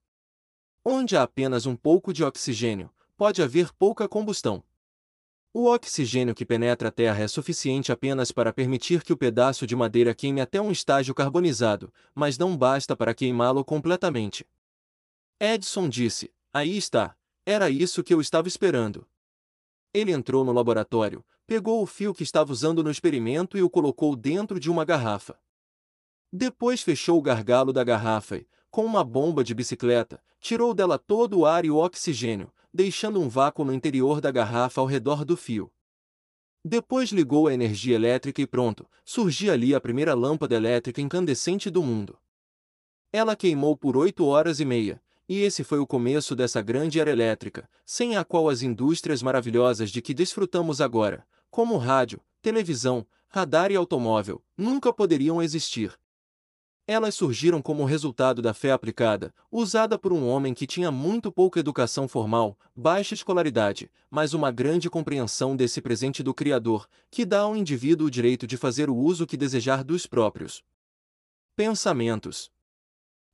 Onde 0.84 1.16
há 1.16 1.24
apenas 1.24 1.66
um 1.66 1.76
pouco 1.76 2.14
de 2.14 2.24
oxigênio, 2.24 2.92
pode 3.16 3.42
haver 3.42 3.74
pouca 3.74 4.08
combustão. 4.08 4.64
O 5.54 5.66
oxigênio 5.66 6.36
que 6.36 6.46
penetra 6.46 6.90
a 6.90 6.92
Terra 6.92 7.24
é 7.24 7.28
suficiente 7.28 7.92
apenas 7.92 8.32
para 8.32 8.54
permitir 8.54 9.04
que 9.04 9.14
o 9.14 9.18
pedaço 9.18 9.66
de 9.66 9.76
madeira 9.76 10.14
queime 10.14 10.42
até 10.42 10.62
um 10.62 10.72
estágio 10.72 11.16
carbonizado, 11.16 11.92
mas 12.14 12.38
não 12.38 12.56
basta 12.56 12.96
para 12.96 13.14
queimá-lo 13.14 13.64
completamente. 13.64 14.46
Edison 15.40 15.90
disse: 15.90 16.32
Aí 16.54 16.78
está, 16.78 17.16
era 17.46 17.70
isso 17.70 18.04
que 18.04 18.14
eu 18.14 18.20
estava 18.20 18.48
esperando. 18.48 19.08
Ele 19.94 20.12
entrou 20.12 20.44
no 20.44 20.52
laboratório, 20.52 21.26
pegou 21.48 21.82
o 21.82 21.86
fio 21.86 22.14
que 22.14 22.24
estava 22.24 22.52
usando 22.52 22.84
no 22.84 22.92
experimento 22.92 23.58
e 23.58 23.64
o 23.64 23.70
colocou 23.70 24.16
dentro 24.16 24.60
de 24.60 24.70
uma 24.70 24.84
garrafa. 24.84 25.40
Depois 26.32 26.82
fechou 26.82 27.18
o 27.18 27.22
gargalo 27.22 27.72
da 27.72 27.84
garrafa 27.84 28.38
e, 28.38 28.48
com 28.70 28.86
uma 28.86 29.04
bomba 29.04 29.44
de 29.44 29.56
bicicleta, 29.56 30.22
tirou 30.40 30.74
dela 30.74 31.00
todo 31.00 31.40
o 31.40 31.46
ar 31.46 31.64
e 31.64 31.72
o 31.72 31.78
oxigênio, 31.78 32.52
deixando 32.78 33.20
um 33.20 33.28
vácuo 33.28 33.66
no 33.66 33.74
interior 33.74 34.22
da 34.22 34.30
garrafa 34.30 34.80
ao 34.80 34.86
redor 34.86 35.26
do 35.26 35.36
fio. 35.36 35.74
Depois 36.64 37.10
ligou 37.10 37.48
a 37.48 37.54
energia 37.54 37.96
elétrica 37.96 38.40
e 38.40 38.46
pronto, 38.46 38.88
surgia 39.04 39.54
ali 39.54 39.74
a 39.74 39.82
primeira 39.82 40.14
lâmpada 40.14 40.54
elétrica 40.54 41.02
incandescente 41.02 41.72
do 41.72 41.82
mundo. 41.82 42.20
Ela 43.12 43.36
queimou 43.36 43.76
por 43.76 43.98
oito 43.98 44.24
horas 44.28 44.60
e 44.60 44.66
meia, 44.66 45.02
e 45.28 45.40
esse 45.40 45.64
foi 45.64 45.80
o 45.80 45.88
começo 45.88 46.36
dessa 46.36 46.62
grande 46.62 47.00
era 47.00 47.10
elétrica, 47.10 47.68
sem 47.84 48.16
a 48.16 48.24
qual 48.24 48.48
as 48.48 48.62
indústrias 48.62 49.24
maravilhosas 49.24 49.90
de 49.90 50.00
que 50.00 50.14
desfrutamos 50.14 50.80
agora, 50.80 51.26
como 51.50 51.78
rádio, 51.78 52.22
televisão, 52.44 53.08
radar 53.28 53.72
e 53.72 53.76
automóvel, 53.76 54.40
nunca 54.56 54.94
poderiam 54.94 55.42
existir. 55.42 55.98
Elas 56.90 57.16
surgiram 57.16 57.62
como 57.62 57.84
resultado 57.84 58.42
da 58.42 58.54
fé 58.54 58.72
aplicada, 58.72 59.34
usada 59.52 60.00
por 60.00 60.14
um 60.14 60.26
homem 60.26 60.54
que 60.54 60.66
tinha 60.66 60.90
muito 60.90 61.30
pouca 61.30 61.60
educação 61.60 62.08
formal, 62.08 62.58
baixa 62.74 63.14
escolaridade, 63.14 63.92
mas 64.10 64.34
uma 64.34 64.52
grande 64.52 64.90
compreensão 64.90 65.54
desse 65.54 65.82
presente 65.82 66.24
do 66.24 66.34
Criador, 66.34 66.88
que 67.12 67.26
dá 67.26 67.42
ao 67.42 67.58
indivíduo 67.58 68.08
o 68.08 68.12
direito 68.12 68.48
de 68.48 68.56
fazer 68.56 68.90
o 68.90 68.96
uso 68.96 69.28
que 69.28 69.36
desejar 69.36 69.84
dos 69.84 70.08
próprios 70.08 70.64
pensamentos. 71.58 72.50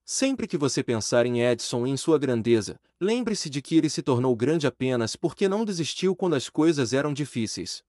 Sempre 0.04 0.48
que 0.48 0.58
você 0.58 0.84
pensar 0.84 1.28
em 1.28 1.42
Edison 1.42 1.86
e 1.86 1.92
em 1.92 1.96
sua 1.96 2.18
grandeza, 2.18 2.80
lembre-se 3.00 3.52
de 3.52 3.62
que 3.62 3.78
ele 3.78 3.90
se 3.90 4.02
tornou 4.02 4.36
grande 4.36 4.66
apenas 4.66 5.16
porque 5.16 5.48
não 5.48 5.64
desistiu 5.64 6.16
quando 6.16 6.36
as 6.36 6.50
coisas 6.50 6.92
eram 6.92 7.14
difíceis. 7.14 7.84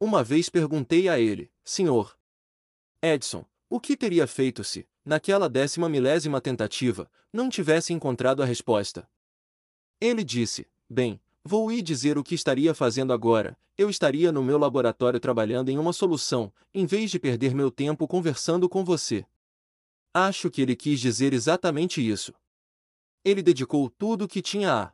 Uma 0.00 0.24
vez 0.24 0.48
perguntei 0.48 1.08
a 1.08 1.20
ele, 1.20 1.52
Senhor 1.64 2.18
Edison, 3.00 3.44
o 3.72 3.80
que 3.80 3.96
teria 3.96 4.26
feito 4.26 4.62
se, 4.62 4.86
naquela 5.02 5.48
décima 5.48 5.88
milésima 5.88 6.42
tentativa, 6.42 7.10
não 7.32 7.48
tivesse 7.48 7.90
encontrado 7.94 8.42
a 8.42 8.44
resposta? 8.44 9.08
Ele 9.98 10.22
disse: 10.22 10.68
Bem, 10.90 11.18
vou 11.42 11.72
ir 11.72 11.80
dizer 11.80 12.18
o 12.18 12.22
que 12.22 12.34
estaria 12.34 12.74
fazendo 12.74 13.14
agora. 13.14 13.56
Eu 13.78 13.88
estaria 13.88 14.30
no 14.30 14.42
meu 14.42 14.58
laboratório 14.58 15.18
trabalhando 15.18 15.70
em 15.70 15.78
uma 15.78 15.94
solução, 15.94 16.52
em 16.74 16.84
vez 16.84 17.10
de 17.10 17.18
perder 17.18 17.54
meu 17.54 17.70
tempo 17.70 18.06
conversando 18.06 18.68
com 18.68 18.84
você. 18.84 19.24
Acho 20.12 20.50
que 20.50 20.60
ele 20.60 20.76
quis 20.76 21.00
dizer 21.00 21.32
exatamente 21.32 22.06
isso. 22.06 22.34
Ele 23.24 23.42
dedicou 23.42 23.88
tudo 23.88 24.26
o 24.26 24.28
que 24.28 24.42
tinha 24.42 24.70
à 24.70 24.92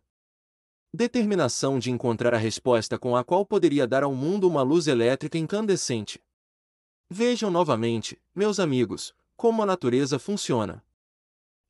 determinação 0.94 1.80
de 1.80 1.90
encontrar 1.90 2.32
a 2.32 2.38
resposta 2.38 2.96
com 2.96 3.16
a 3.16 3.24
qual 3.24 3.44
poderia 3.44 3.88
dar 3.88 4.04
ao 4.04 4.14
mundo 4.14 4.46
uma 4.46 4.62
luz 4.62 4.86
elétrica 4.86 5.36
incandescente. 5.36 6.22
Vejam 7.10 7.50
novamente, 7.50 8.20
meus 8.34 8.60
amigos, 8.60 9.14
como 9.34 9.62
a 9.62 9.66
natureza 9.66 10.18
funciona. 10.18 10.84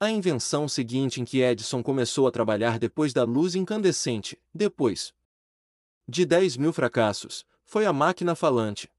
A 0.01 0.11
invenção 0.11 0.67
seguinte 0.67 1.21
em 1.21 1.25
que 1.25 1.41
Edison 1.41 1.81
começou 1.81 2.27
a 2.27 2.33
trabalhar 2.33 2.77
depois 2.77 3.13
da 3.13 3.23
luz 3.23 3.55
incandescente, 3.55 4.37
depois 4.53 5.15
de 6.09 6.27
10 6.27 6.57
mil 6.57 6.73
fracassos, 6.73 7.47
foi 7.65 7.87
a 7.87 7.93
máquina 7.93 8.35
falante. 8.35 8.91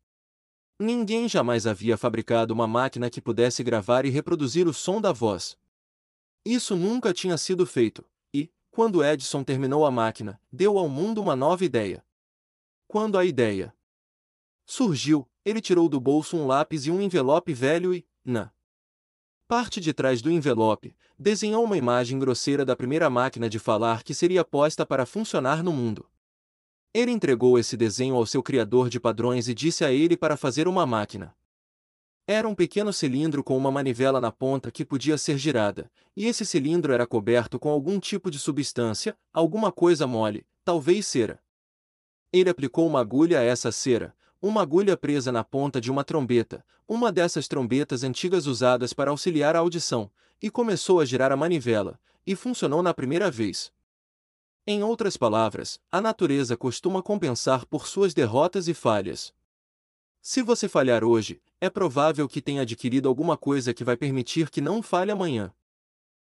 Ninguém 0.80 1.28
jamais 1.28 1.68
havia 1.68 1.98
fabricado 1.98 2.54
uma 2.54 2.68
máquina 2.68 3.10
que 3.10 3.22
pudesse 3.22 3.62
gravar 3.62 4.06
e 4.06 4.10
reproduzir 4.10 4.66
o 4.66 4.74
som 4.74 5.02
da 5.02 5.12
voz. 5.12 5.58
Isso 6.46 6.74
nunca 6.74 7.14
tinha 7.14 7.38
sido 7.38 7.66
feito, 7.66 8.06
e, 8.34 8.50
quando 8.72 9.04
Edison 9.04 9.44
terminou 9.44 9.86
a 9.86 9.92
máquina, 9.92 10.40
deu 10.50 10.78
ao 10.78 10.88
mundo 10.88 11.22
uma 11.22 11.36
nova 11.36 11.66
ideia. 11.66 12.02
Quando 12.88 13.18
a 13.18 13.26
ideia 13.26 13.76
surgiu, 14.66 15.28
ele 15.50 15.62
tirou 15.62 15.90
do 15.90 16.00
bolso 16.00 16.38
um 16.38 16.46
lápis 16.46 16.86
e 16.86 16.92
um 16.92 17.02
envelope 17.02 17.54
velho 17.54 17.94
e, 17.94 18.06
na 18.24 18.52
parte 19.48 19.82
de 19.82 19.92
trás 19.94 20.22
do 20.22 20.30
envelope, 20.30 20.96
desenhou 21.18 21.64
uma 21.64 21.76
imagem 21.76 22.20
grosseira 22.20 22.64
da 22.64 22.76
primeira 22.76 23.10
máquina 23.10 23.50
de 23.50 23.58
falar 23.58 24.04
que 24.04 24.14
seria 24.14 24.46
posta 24.46 24.86
para 24.86 25.08
funcionar 25.08 25.64
no 25.64 25.74
mundo. 25.74 26.08
Ele 26.94 27.12
entregou 27.12 27.58
esse 27.58 27.76
desenho 27.76 28.16
ao 28.16 28.26
seu 28.26 28.44
criador 28.44 28.90
de 28.90 29.00
padrões 29.00 29.48
e 29.48 29.54
disse 29.54 29.84
a 29.84 29.92
ele 29.92 30.16
para 30.16 30.38
fazer 30.38 30.68
uma 30.68 30.86
máquina. 30.86 31.36
Era 32.28 32.48
um 32.48 32.54
pequeno 32.54 32.94
cilindro 32.94 33.44
com 33.44 33.58
uma 33.58 33.72
manivela 33.72 34.22
na 34.22 34.32
ponta 34.32 34.72
que 34.72 34.86
podia 34.86 35.18
ser 35.18 35.36
girada, 35.36 35.92
e 36.16 36.28
esse 36.28 36.46
cilindro 36.46 36.94
era 36.94 37.08
coberto 37.08 37.58
com 37.58 37.70
algum 37.70 38.00
tipo 38.00 38.30
de 38.30 38.38
substância, 38.38 39.18
alguma 39.34 39.72
coisa 39.72 40.06
mole, 40.06 40.46
talvez 40.64 41.08
cera. 41.08 41.42
Ele 42.32 42.52
aplicou 42.52 42.86
uma 42.86 43.00
agulha 43.00 43.40
a 43.40 43.44
essa 43.44 43.72
cera, 43.72 44.16
uma 44.42 44.62
agulha 44.62 44.96
presa 44.96 45.32
na 45.32 45.44
ponta 45.44 45.82
de 45.82 45.92
uma 45.92 46.04
trombeta, 46.04 46.66
uma 46.88 47.12
dessas 47.12 47.48
trombetas 47.48 48.04
antigas 48.04 48.46
usadas 48.48 48.94
para 48.94 49.12
auxiliar 49.12 49.56
a 49.56 49.60
audição, 49.60 50.10
e 50.42 50.50
começou 50.50 51.00
a 51.00 51.06
girar 51.06 51.32
a 51.32 51.36
manivela, 51.36 52.00
e 52.26 52.36
funcionou 52.36 52.82
na 52.82 52.94
primeira 52.94 53.30
vez. 53.30 53.72
Em 54.66 54.84
outras 54.84 55.18
palavras, 55.18 55.80
a 55.92 56.00
natureza 56.00 56.56
costuma 56.56 57.02
compensar 57.02 57.66
por 57.66 57.88
suas 57.88 58.14
derrotas 58.14 58.68
e 58.68 58.74
falhas. 58.74 59.34
Se 60.22 60.42
você 60.42 60.68
falhar 60.70 61.04
hoje, 61.04 61.42
é 61.60 61.70
provável 61.70 62.28
que 62.28 62.42
tenha 62.42 62.62
adquirido 62.62 63.10
alguma 63.10 63.36
coisa 63.36 63.74
que 63.74 63.84
vai 63.84 63.98
permitir 63.98 64.50
que 64.50 64.62
não 64.62 64.82
falhe 64.82 65.12
amanhã. 65.12 65.54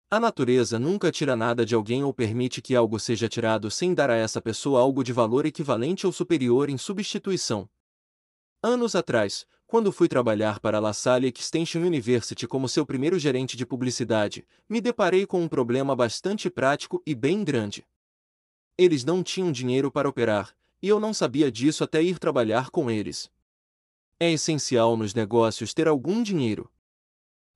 A 0.09 0.19
natureza 0.19 0.77
nunca 0.77 1.12
tira 1.12 1.35
nada 1.35 1.65
de 1.65 1.74
alguém 1.74 2.03
ou 2.03 2.13
permite 2.13 2.62
que 2.62 2.75
algo 2.75 3.00
seja 3.00 3.27
tirado 3.27 3.71
sem 3.71 3.93
dar 3.93 4.09
a 4.09 4.15
essa 4.15 4.39
pessoa 4.39 4.79
algo 4.79 5.03
de 5.03 5.12
valor 5.12 5.45
equivalente 5.45 6.05
ou 6.05 6.13
superior 6.13 6.69
em 6.69 6.77
substituição. 6.77 7.67
Anos 8.67 8.95
atrás, 8.95 9.45
quando 9.67 9.91
fui 9.91 10.07
trabalhar 10.07 10.60
para 10.60 10.79
a 10.79 10.81
La 10.81 10.91
Salle 10.91 11.27
Extension 11.27 11.84
University 11.84 12.48
como 12.48 12.67
seu 12.67 12.84
primeiro 12.84 13.19
gerente 13.19 13.55
de 13.55 13.63
publicidade, 13.63 14.43
me 14.67 14.81
deparei 14.81 15.27
com 15.27 15.39
um 15.39 15.48
problema 15.48 15.95
bastante 15.95 16.50
prático 16.50 17.00
e 17.05 17.13
bem 17.13 17.43
grande. 17.43 17.86
Eles 18.75 19.05
não 19.05 19.22
tinham 19.22 19.51
dinheiro 19.51 19.91
para 19.91 20.10
operar, 20.10 20.57
e 20.81 20.88
eu 20.88 21.00
não 21.00 21.13
sabia 21.13 21.51
disso 21.51 21.84
até 21.84 22.01
ir 22.01 22.17
trabalhar 22.17 22.72
com 22.72 22.89
eles. 22.89 23.29
É 24.19 24.31
essencial 24.31 24.98
nos 24.98 25.13
negócios 25.13 25.72
ter 25.72 25.88
algum 25.88 26.24
dinheiro. 26.24 26.67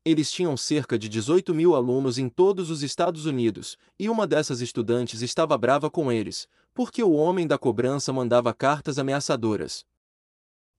Eles 0.06 0.32
tinham 0.32 0.56
cerca 0.56 0.96
de 0.96 1.10
18 1.10 1.56
mil 1.56 1.74
alunos 1.74 2.20
em 2.20 2.30
todos 2.30 2.70
os 2.70 2.84
Estados 2.84 3.26
Unidos, 3.26 3.80
e 3.98 4.12
uma 4.12 4.28
dessas 4.28 4.62
estudantes 4.62 5.24
estava 5.24 5.58
brava 5.58 5.90
com 5.90 6.12
eles, 6.12 6.48
porque 6.72 7.02
o 7.02 7.14
homem 7.14 7.48
da 7.48 7.58
cobrança 7.58 8.14
mandava 8.14 8.54
cartas 8.54 9.00
ameaçadoras. 9.00 9.88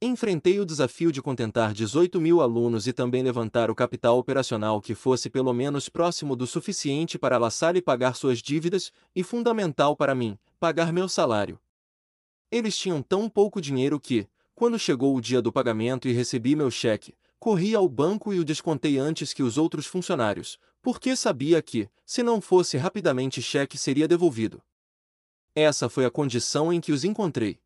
Enfrentei 0.02 0.58
o 0.58 0.64
desafio 0.64 1.12
de 1.12 1.20
contentar 1.20 1.74
18 1.74 2.18
mil 2.22 2.40
alunos 2.40 2.86
e 2.86 2.92
também 2.92 3.22
levantar 3.22 3.70
o 3.70 3.74
capital 3.74 4.16
operacional 4.18 4.80
que 4.80 4.94
fosse 4.94 5.28
pelo 5.28 5.52
menos 5.52 5.90
próximo 5.90 6.34
do 6.34 6.46
suficiente 6.46 7.18
para 7.18 7.36
La 7.36 7.50
Salle 7.50 7.82
pagar 7.82 8.14
suas 8.14 8.38
dívidas 8.38 8.90
e 9.14 9.22
fundamental 9.22 9.94
para 9.94 10.14
mim, 10.14 10.38
pagar 10.58 10.90
meu 10.90 11.06
salário. 11.06 11.60
Eles 12.50 12.78
tinham 12.78 13.02
tão 13.02 13.28
pouco 13.28 13.60
dinheiro 13.60 14.00
que, 14.00 14.26
quando 14.54 14.78
chegou 14.78 15.14
o 15.14 15.20
dia 15.20 15.42
do 15.42 15.52
pagamento 15.52 16.08
e 16.08 16.12
recebi 16.12 16.56
meu 16.56 16.70
cheque, 16.70 17.14
corri 17.38 17.74
ao 17.74 17.86
banco 17.86 18.32
e 18.32 18.40
o 18.40 18.44
descontei 18.44 18.96
antes 18.96 19.34
que 19.34 19.42
os 19.42 19.58
outros 19.58 19.84
funcionários, 19.84 20.58
porque 20.80 21.14
sabia 21.14 21.60
que, 21.60 21.90
se 22.06 22.22
não 22.22 22.40
fosse 22.40 22.78
rapidamente 22.78 23.42
cheque 23.42 23.76
seria 23.76 24.08
devolvido. 24.08 24.62
Essa 25.54 25.90
foi 25.90 26.06
a 26.06 26.10
condição 26.10 26.72
em 26.72 26.80
que 26.80 26.90
os 26.90 27.04
encontrei. 27.04 27.60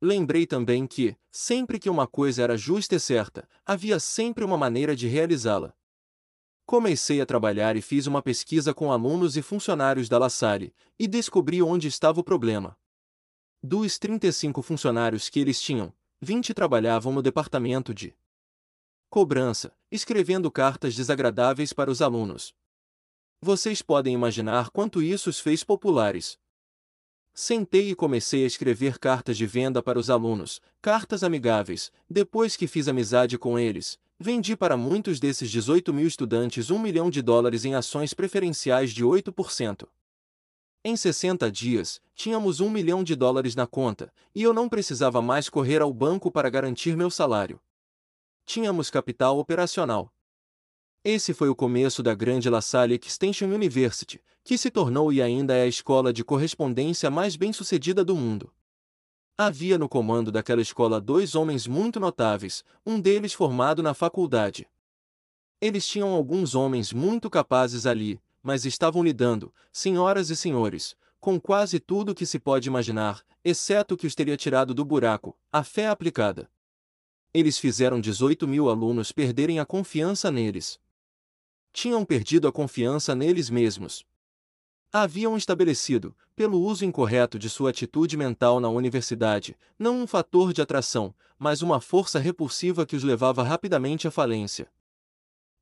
Lembrei 0.00 0.46
também 0.46 0.86
que, 0.86 1.16
sempre 1.30 1.78
que 1.78 1.88
uma 1.88 2.06
coisa 2.06 2.42
era 2.42 2.56
justa 2.56 2.96
e 2.96 3.00
certa, 3.00 3.48
havia 3.64 3.98
sempre 3.98 4.44
uma 4.44 4.56
maneira 4.56 4.94
de 4.94 5.08
realizá-la. 5.08 5.74
Comecei 6.66 7.20
a 7.20 7.26
trabalhar 7.26 7.76
e 7.76 7.82
fiz 7.82 8.06
uma 8.06 8.22
pesquisa 8.22 8.72
com 8.72 8.90
alunos 8.90 9.36
e 9.36 9.42
funcionários 9.42 10.08
da 10.08 10.18
La 10.18 10.30
Salle, 10.30 10.74
e 10.98 11.06
descobri 11.06 11.62
onde 11.62 11.88
estava 11.88 12.20
o 12.20 12.24
problema. 12.24 12.76
Dos 13.62 13.98
35 13.98 14.62
funcionários 14.62 15.28
que 15.28 15.40
eles 15.40 15.60
tinham, 15.60 15.92
20 16.20 16.54
trabalhavam 16.54 17.12
no 17.12 17.22
departamento 17.22 17.94
de 17.94 18.14
cobrança, 19.10 19.72
escrevendo 19.90 20.50
cartas 20.50 20.94
desagradáveis 20.94 21.72
para 21.72 21.90
os 21.90 22.02
alunos. 22.02 22.54
Vocês 23.40 23.82
podem 23.82 24.14
imaginar 24.14 24.70
quanto 24.70 25.02
isso 25.02 25.28
os 25.28 25.38
fez 25.38 25.62
populares. 25.62 26.38
Sentei 27.36 27.90
e 27.90 27.96
comecei 27.96 28.44
a 28.44 28.46
escrever 28.46 28.96
cartas 28.96 29.36
de 29.36 29.44
venda 29.44 29.82
para 29.82 29.98
os 29.98 30.08
alunos, 30.08 30.60
cartas 30.80 31.24
amigáveis. 31.24 31.90
Depois 32.08 32.56
que 32.56 32.68
fiz 32.68 32.86
amizade 32.86 33.36
com 33.36 33.58
eles, 33.58 33.98
vendi 34.16 34.56
para 34.56 34.76
muitos 34.76 35.18
desses 35.18 35.50
18 35.50 35.92
mil 35.92 36.06
estudantes 36.06 36.70
um 36.70 36.78
milhão 36.78 37.10
de 37.10 37.20
dólares 37.20 37.64
em 37.64 37.74
ações 37.74 38.14
preferenciais 38.14 38.92
de 38.92 39.04
8%. 39.04 39.88
Em 40.84 40.96
60 40.96 41.50
dias, 41.50 42.00
tínhamos 42.14 42.60
um 42.60 42.70
milhão 42.70 43.02
de 43.02 43.16
dólares 43.16 43.56
na 43.56 43.66
conta, 43.66 44.12
e 44.32 44.40
eu 44.40 44.54
não 44.54 44.68
precisava 44.68 45.20
mais 45.20 45.48
correr 45.48 45.82
ao 45.82 45.92
banco 45.92 46.30
para 46.30 46.48
garantir 46.48 46.96
meu 46.96 47.10
salário. 47.10 47.60
Tínhamos 48.46 48.90
capital 48.90 49.40
operacional. 49.40 50.12
Esse 51.06 51.34
foi 51.34 51.50
o 51.50 51.54
começo 51.54 52.02
da 52.02 52.14
grande 52.14 52.48
La 52.48 52.62
Salle 52.62 52.94
Extension 52.94 53.48
University, 53.52 54.22
que 54.42 54.56
se 54.56 54.70
tornou 54.70 55.12
e 55.12 55.20
ainda 55.20 55.54
é 55.54 55.60
a 55.60 55.66
escola 55.66 56.14
de 56.14 56.24
correspondência 56.24 57.10
mais 57.10 57.36
bem-sucedida 57.36 58.02
do 58.02 58.16
mundo. 58.16 58.50
Havia 59.36 59.76
no 59.76 59.86
comando 59.86 60.32
daquela 60.32 60.62
escola 60.62 61.02
dois 61.02 61.34
homens 61.34 61.66
muito 61.66 62.00
notáveis, 62.00 62.64
um 62.86 62.98
deles 62.98 63.34
formado 63.34 63.82
na 63.82 63.92
faculdade. 63.92 64.66
Eles 65.60 65.86
tinham 65.86 66.08
alguns 66.08 66.54
homens 66.54 66.90
muito 66.90 67.28
capazes 67.28 67.84
ali, 67.84 68.18
mas 68.42 68.64
estavam 68.64 69.04
lidando, 69.04 69.52
senhoras 69.70 70.30
e 70.30 70.36
senhores, 70.36 70.96
com 71.20 71.38
quase 71.38 71.78
tudo 71.78 72.14
que 72.14 72.24
se 72.24 72.38
pode 72.38 72.66
imaginar, 72.66 73.22
exceto 73.44 73.92
o 73.92 73.96
que 73.98 74.06
os 74.06 74.14
teria 74.14 74.38
tirado 74.38 74.72
do 74.72 74.86
buraco, 74.86 75.36
a 75.52 75.62
fé 75.62 75.86
aplicada. 75.86 76.48
Eles 77.34 77.58
fizeram 77.58 78.00
18 78.00 78.48
mil 78.48 78.70
alunos 78.70 79.12
perderem 79.12 79.60
a 79.60 79.66
confiança 79.66 80.30
neles. 80.30 80.82
Tinham 81.74 82.06
perdido 82.06 82.48
a 82.48 82.52
confiança 82.52 83.14
neles 83.14 83.50
mesmos 83.50 84.06
haviam 84.94 85.36
estabelecido, 85.36 86.14
pelo 86.36 86.60
uso 86.60 86.84
incorreto 86.84 87.36
de 87.36 87.50
sua 87.50 87.70
atitude 87.70 88.16
mental 88.16 88.60
na 88.60 88.68
universidade, 88.68 89.56
não 89.76 90.00
um 90.00 90.06
fator 90.06 90.52
de 90.52 90.62
atração, 90.62 91.12
mas 91.36 91.62
uma 91.62 91.80
força 91.80 92.20
repulsiva 92.20 92.86
que 92.86 92.94
os 92.94 93.02
levava 93.02 93.42
rapidamente 93.42 94.06
à 94.06 94.10
falência. 94.12 94.68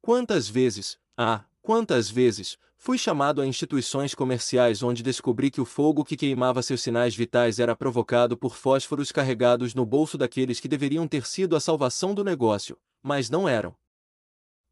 Quantas 0.03 0.51
vezes, 0.51 0.99
ah, 1.17 1.45
quantas 1.63 2.11
vezes, 2.11 2.59
fui 2.77 2.99
chamado 2.99 3.41
a 3.41 3.47
instituições 3.47 4.15
comerciais 4.15 4.83
onde 4.83 5.03
descobri 5.03 5.51
que 5.51 5.63
o 5.63 5.65
fogo 5.65 6.05
que 6.05 6.15
queimava 6.15 6.61
seus 6.61 6.83
sinais 6.83 7.17
vitais 7.17 7.59
era 7.59 7.75
provocado 7.75 8.37
por 8.37 8.55
fósforos 8.55 9.11
carregados 9.11 9.75
no 9.75 9.87
bolso 9.87 10.19
daqueles 10.19 10.61
que 10.61 10.69
deveriam 10.69 11.09
ter 11.09 11.25
sido 11.25 11.57
a 11.57 11.61
salvação 11.61 12.13
do 12.13 12.23
negócio, 12.23 12.77
mas 13.03 13.31
não 13.31 13.49
eram. 13.49 13.75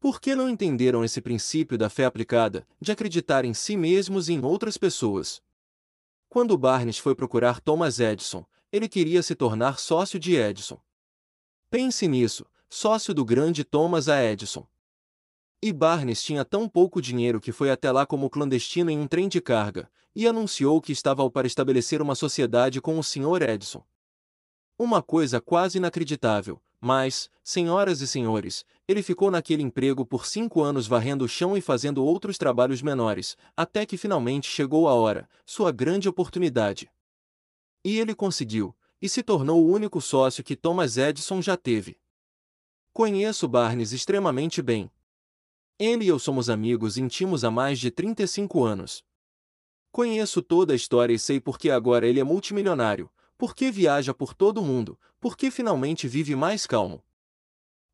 Por 0.01 0.19
que 0.19 0.33
não 0.33 0.49
entenderam 0.49 1.05
esse 1.05 1.21
princípio 1.21 1.77
da 1.77 1.87
fé 1.87 2.05
aplicada, 2.05 2.67
de 2.81 2.91
acreditar 2.91 3.45
em 3.45 3.53
si 3.53 3.77
mesmos 3.77 4.29
e 4.29 4.33
em 4.33 4.43
outras 4.43 4.75
pessoas? 4.75 5.43
Quando 6.27 6.57
Barnes 6.57 6.97
foi 6.97 7.13
procurar 7.13 7.61
Thomas 7.61 7.99
Edison, 7.99 8.43
ele 8.71 8.89
queria 8.89 9.21
se 9.21 9.35
tornar 9.35 9.77
sócio 9.77 10.19
de 10.19 10.35
Edison. 10.35 10.81
Pense 11.69 12.07
nisso, 12.07 12.47
sócio 12.67 13.13
do 13.13 13.23
grande 13.23 13.63
Thomas 13.63 14.09
A. 14.09 14.23
Edison. 14.23 14.65
E 15.61 15.71
Barnes 15.71 16.23
tinha 16.23 16.43
tão 16.43 16.67
pouco 16.67 16.99
dinheiro 16.99 17.39
que 17.39 17.51
foi 17.51 17.69
até 17.69 17.91
lá 17.91 18.03
como 18.03 18.27
clandestino 18.27 18.89
em 18.89 18.97
um 18.97 19.05
trem 19.05 19.29
de 19.29 19.39
carga, 19.39 19.87
e 20.15 20.27
anunciou 20.27 20.81
que 20.81 20.91
estava 20.91 21.29
para 21.29 21.45
estabelecer 21.45 22.01
uma 22.01 22.15
sociedade 22.15 22.81
com 22.81 22.97
o 22.97 23.03
Sr. 23.03 23.43
Edison. 23.47 23.83
Uma 24.79 25.03
coisa 25.03 25.39
quase 25.39 25.77
inacreditável, 25.77 26.59
mas, 26.81 27.29
senhoras 27.43 28.01
e 28.01 28.07
senhores, 28.07 28.65
ele 28.87 29.03
ficou 29.03 29.29
naquele 29.29 29.61
emprego 29.61 30.03
por 30.03 30.25
cinco 30.25 30.63
anos 30.63 30.87
varrendo 30.87 31.25
o 31.25 31.29
chão 31.29 31.55
e 31.55 31.61
fazendo 31.61 32.03
outros 32.03 32.39
trabalhos 32.39 32.81
menores, 32.81 33.37
até 33.55 33.85
que 33.85 33.97
finalmente 33.97 34.49
chegou 34.49 34.87
a 34.89 34.93
hora, 34.95 35.29
sua 35.45 35.71
grande 35.71 36.09
oportunidade. 36.09 36.91
E 37.85 37.99
ele 37.99 38.15
conseguiu, 38.15 38.75
e 38.99 39.07
se 39.07 39.21
tornou 39.21 39.63
o 39.63 39.71
único 39.71 40.01
sócio 40.01 40.43
que 40.43 40.55
Thomas 40.55 40.97
Edison 40.97 41.39
já 41.39 41.55
teve. 41.55 41.99
Conheço 42.91 43.47
Barnes 43.47 43.91
extremamente 43.91 44.61
bem. 44.61 44.91
Ele 45.77 46.05
e 46.05 46.07
eu 46.07 46.19
somos 46.19 46.49
amigos 46.49 46.97
íntimos 46.97 47.43
há 47.43 47.51
mais 47.51 47.79
de 47.79 47.91
35 47.91 48.63
anos. 48.63 49.03
Conheço 49.91 50.41
toda 50.41 50.73
a 50.73 50.75
história 50.75 51.13
e 51.13 51.19
sei 51.19 51.39
por 51.39 51.59
que 51.59 51.69
agora 51.69 52.07
ele 52.07 52.19
é 52.19 52.23
multimilionário, 52.23 53.09
por 53.41 53.55
que 53.55 53.71
viaja 53.71 54.13
por 54.13 54.35
todo 54.35 54.59
o 54.59 54.63
mundo, 54.63 54.99
por 55.19 55.35
que 55.35 55.49
finalmente 55.49 56.07
vive 56.07 56.35
mais 56.35 56.67
calmo. 56.67 57.03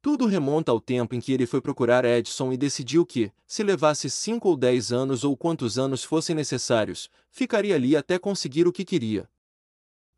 Tudo 0.02 0.26
remonta 0.26 0.74
ao 0.74 0.82
tempo 0.82 1.16
em 1.16 1.22
que 1.22 1.32
ele 1.32 1.46
foi 1.46 1.62
procurar 1.62 2.04
Edison 2.04 2.52
e 2.52 2.58
decidiu 2.58 3.06
que, 3.06 3.32
se 3.46 3.64
levasse 3.64 4.10
cinco 4.10 4.50
ou 4.50 4.58
dez 4.58 4.92
anos 4.92 5.24
ou 5.24 5.38
quantos 5.38 5.80
anos 5.80 6.04
fossem 6.04 6.36
necessários, 6.36 7.10
ficaria 7.32 7.76
ali 7.76 7.96
até 7.96 8.20
conseguir 8.20 8.68
o 8.68 8.74
que 8.74 8.84
queria. 8.84 9.30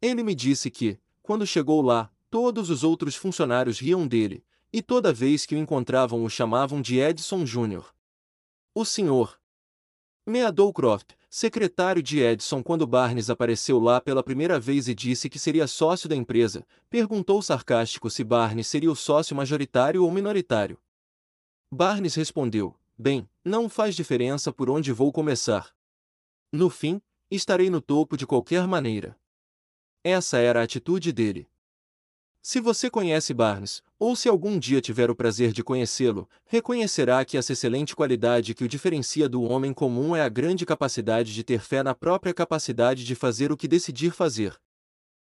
Ele 0.02 0.24
me 0.24 0.34
disse 0.34 0.72
que, 0.72 0.98
quando 1.22 1.46
chegou 1.46 1.84
lá, 1.84 2.12
todos 2.32 2.72
os 2.72 2.84
outros 2.84 3.16
funcionários 3.16 3.78
riam 3.78 4.08
dele, 4.08 4.44
e 4.74 4.82
toda 4.82 5.14
vez 5.14 5.46
que 5.46 5.54
o 5.54 5.60
encontravam 5.60 6.24
o 6.24 6.30
chamavam 6.30 6.82
de 6.82 6.98
Edison 6.98 7.44
Jr. 7.44 7.86
O 8.74 8.84
senhor. 8.84 9.40
Meadowcroft, 10.26 11.12
secretário 11.30 12.02
de 12.02 12.20
Edison 12.20 12.64
quando 12.64 12.88
Barnes 12.88 13.30
apareceu 13.30 13.80
lá 13.80 14.02
pela 14.02 14.24
primeira 14.24 14.60
vez 14.60 14.88
e 14.88 14.96
disse 14.96 15.30
que 15.30 15.38
seria 15.38 15.68
sócio 15.68 16.10
da 16.10 16.16
empresa, 16.16 16.66
perguntou 16.90 17.42
sarcástico 17.42 18.10
se 18.10 18.24
Barnes 18.24 18.68
seria 18.68 18.92
o 18.92 18.96
sócio 18.96 19.36
majoritário 19.36 20.04
ou 20.04 20.12
minoritário. 20.12 20.80
Barnes 21.72 22.16
respondeu: 22.16 22.76
Bem, 22.98 23.30
não 23.46 23.70
faz 23.70 23.96
diferença 23.96 24.52
por 24.52 24.70
onde 24.70 24.92
vou 24.92 25.12
começar. 25.12 25.74
No 26.52 26.70
fim, 26.70 27.00
estarei 27.30 27.70
no 27.70 27.80
topo 27.80 28.18
de 28.18 28.26
qualquer 28.26 28.68
maneira. 28.68 29.16
Essa 30.04 30.40
era 30.40 30.62
a 30.62 30.64
atitude 30.64 31.12
dele. 31.12 31.48
Se 32.42 32.62
você 32.62 32.90
conhece 32.90 33.34
Barnes, 33.34 33.84
ou 34.00 34.16
se 34.16 34.30
algum 34.30 34.58
dia 34.58 34.80
tiver 34.80 35.12
o 35.12 35.16
prazer 35.16 35.52
de 35.52 35.62
conhecê-lo, 35.62 36.28
reconhecerá 36.46 37.24
que 37.26 37.38
essa 37.38 37.52
excelente 37.52 37.94
qualidade 37.96 38.54
que 38.54 38.64
o 38.64 38.68
diferencia 38.68 39.28
do 39.28 39.42
homem 39.44 39.74
comum 39.74 40.16
é 40.16 40.22
a 40.22 40.30
grande 40.30 40.66
capacidade 40.66 41.34
de 41.34 41.44
ter 41.44 41.60
fé 41.60 41.84
na 41.84 41.94
própria 41.94 42.34
capacidade 42.34 43.04
de 43.04 43.14
fazer 43.14 43.52
o 43.52 43.58
que 43.58 43.68
decidir 43.68 44.12
fazer. 44.12 44.58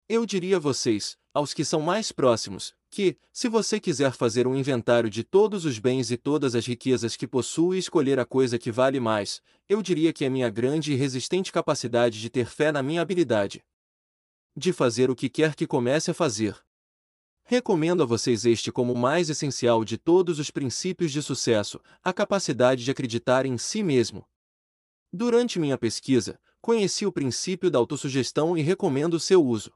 Eu 0.07 0.25
diria 0.27 0.57
a 0.57 0.59
vocês, 0.59 1.17
aos 1.33 1.53
que 1.53 1.65
são 1.65 1.81
mais 1.81 2.11
próximos, 2.11 2.73
que, 2.91 3.17
se 3.33 3.47
você 3.47 3.79
quiser 3.79 4.11
fazer 4.11 4.45
um 4.45 4.55
inventário 4.55 5.09
de 5.09 5.23
todos 5.23 5.65
os 5.65 5.79
bens 5.79 6.11
e 6.11 6.17
todas 6.17 6.53
as 6.53 6.67
riquezas 6.67 7.15
que 7.15 7.27
possui 7.27 7.77
e 7.77 7.79
escolher 7.79 8.19
a 8.19 8.25
coisa 8.25 8.59
que 8.59 8.71
vale 8.71 8.99
mais, 8.99 9.41
eu 9.67 9.81
diria 9.81 10.13
que 10.13 10.23
é 10.23 10.29
minha 10.29 10.49
grande 10.49 10.91
e 10.93 10.95
resistente 10.95 11.51
capacidade 11.51 12.21
de 12.21 12.29
ter 12.29 12.45
fé 12.45 12.71
na 12.71 12.83
minha 12.83 13.01
habilidade. 13.01 13.63
De 14.55 14.71
fazer 14.71 15.09
o 15.09 15.15
que 15.15 15.29
quer 15.29 15.55
que 15.55 15.65
comece 15.65 16.11
a 16.11 16.13
fazer. 16.13 16.61
Recomendo 17.51 18.01
a 18.01 18.05
vocês 18.05 18.45
este 18.45 18.71
como 18.71 18.93
o 18.93 18.97
mais 18.97 19.29
essencial 19.29 19.83
de 19.83 19.97
todos 19.97 20.39
os 20.39 20.49
princípios 20.49 21.11
de 21.11 21.21
sucesso, 21.21 21.81
a 22.01 22.13
capacidade 22.13 22.81
de 22.81 22.89
acreditar 22.89 23.45
em 23.45 23.57
si 23.57 23.83
mesmo. 23.83 24.25
Durante 25.11 25.59
minha 25.59 25.77
pesquisa, 25.77 26.39
conheci 26.61 27.05
o 27.05 27.11
princípio 27.11 27.69
da 27.69 27.77
autossugestão 27.77 28.57
e 28.57 28.61
recomendo 28.61 29.19
seu 29.19 29.45
uso. 29.45 29.73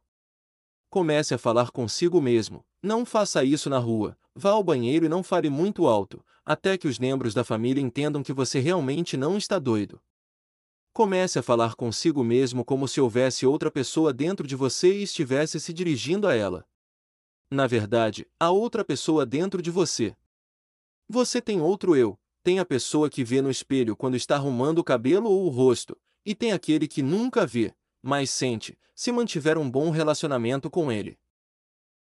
Comece 0.90 1.34
a 1.34 1.38
falar 1.38 1.70
consigo 1.70 2.22
mesmo, 2.22 2.66
não 2.82 3.06
faça 3.06 3.44
isso 3.44 3.70
na 3.70 3.78
rua, 3.78 4.18
vá 4.34 4.52
ao 4.52 4.64
banheiro 4.64 5.06
e 5.06 5.10
não 5.10 5.22
fale 5.22 5.50
muito 5.50 5.86
alto, 5.86 6.24
até 6.46 6.78
que 6.78 6.88
os 6.88 6.98
membros 6.98 7.34
da 7.34 7.44
família 7.44 7.82
entendam 7.82 8.24
que 8.24 8.32
você 8.32 8.62
realmente 8.62 9.18
não 9.18 9.38
está 9.38 9.60
doido. 9.60 10.02
Comece 10.94 11.40
a 11.40 11.44
falar 11.44 11.76
consigo 11.76 12.24
mesmo 12.24 12.64
como 12.64 12.88
se 12.88 13.02
houvesse 13.02 13.46
outra 13.46 13.70
pessoa 13.70 14.14
dentro 14.14 14.48
de 14.48 14.56
você 14.56 15.00
e 15.00 15.04
estivesse 15.04 15.60
se 15.60 15.74
dirigindo 15.74 16.26
a 16.26 16.34
ela 16.34 16.66
na 17.56 17.66
verdade, 17.66 18.28
há 18.40 18.52
outra 18.52 18.86
pessoa 18.86 19.26
dentro 19.26 19.62
de 19.62 19.72
você. 19.72 20.16
Você 21.10 21.42
tem 21.42 21.62
outro 21.62 21.96
eu, 21.96 22.20
tem 22.44 22.60
a 22.60 22.66
pessoa 22.66 23.10
que 23.10 23.24
vê 23.24 23.42
no 23.42 23.50
espelho 23.50 23.96
quando 23.96 24.16
está 24.16 24.36
arrumando 24.36 24.80
o 24.80 24.84
cabelo 24.84 25.30
ou 25.30 25.46
o 25.46 25.50
rosto, 25.50 25.98
e 26.24 26.36
tem 26.36 26.52
aquele 26.52 26.88
que 26.88 27.02
nunca 27.02 27.46
vê, 27.46 27.74
mas 28.04 28.30
sente, 28.30 28.78
se 28.94 29.12
mantiver 29.12 29.58
um 29.58 29.70
bom 29.70 29.90
relacionamento 29.90 30.70
com 30.70 30.92
ele. 30.92 31.18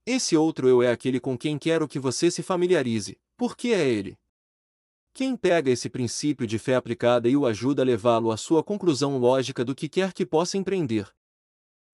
Esse 0.07 0.37
outro 0.37 0.69
eu 0.69 0.83
é 0.83 0.91
aquele 0.91 1.19
com 1.19 1.37
quem 1.37 1.59
quero 1.59 1.89
que 1.89 1.99
você 1.99 2.31
se 2.31 2.43
familiarize, 2.43 3.19
porque 3.37 3.69
é 3.69 3.89
ele. 3.89 4.17
Quem 5.13 5.37
pega 5.37 5.71
esse 5.71 5.91
princípio 5.91 6.47
de 6.47 6.59
fé 6.59 6.77
aplicada 6.77 7.29
e 7.29 7.37
o 7.37 7.45
ajuda 7.45 7.83
a 7.83 7.85
levá-lo 7.85 8.31
à 8.31 8.37
sua 8.37 8.63
conclusão 8.63 9.19
lógica 9.19 9.65
do 9.65 9.75
que 9.75 9.89
quer 9.89 10.13
que 10.13 10.25
possa 10.25 10.57
empreender, 10.57 11.13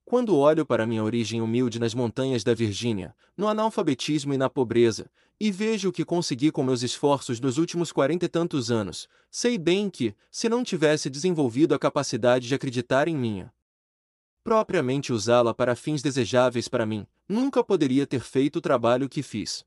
quando 0.04 0.36
olho 0.36 0.66
para 0.66 0.86
minha 0.86 1.02
origem 1.02 1.40
humilde 1.40 1.78
nas 1.78 1.94
montanhas 1.94 2.44
da 2.44 2.54
Virgínia, 2.54 3.14
no 3.36 3.48
analfabetismo 3.48 4.34
e 4.34 4.38
na 4.38 4.50
pobreza, 4.50 5.10
e 5.40 5.50
vejo 5.50 5.88
o 5.88 5.92
que 5.92 6.04
consegui 6.04 6.52
com 6.52 6.62
meus 6.62 6.82
esforços 6.82 7.40
nos 7.40 7.58
últimos 7.58 7.90
quarenta 7.90 8.26
e 8.26 8.28
tantos 8.28 8.70
anos, 8.70 9.08
sei 9.30 9.58
bem 9.58 9.90
que, 9.90 10.14
se 10.30 10.48
não 10.48 10.62
tivesse 10.62 11.10
desenvolvido 11.10 11.74
a 11.74 11.78
capacidade 11.78 12.46
de 12.46 12.54
acreditar 12.54 13.08
em 13.08 13.16
minha 13.16 13.52
propriamente 14.44 15.10
usá-la 15.10 15.54
para 15.54 15.74
fins 15.74 16.02
desejáveis 16.02 16.68
para 16.68 16.84
mim, 16.84 17.06
nunca 17.26 17.64
poderia 17.64 18.06
ter 18.06 18.20
feito 18.20 18.56
o 18.56 18.60
trabalho 18.60 19.08
que 19.08 19.22
fiz. 19.22 19.64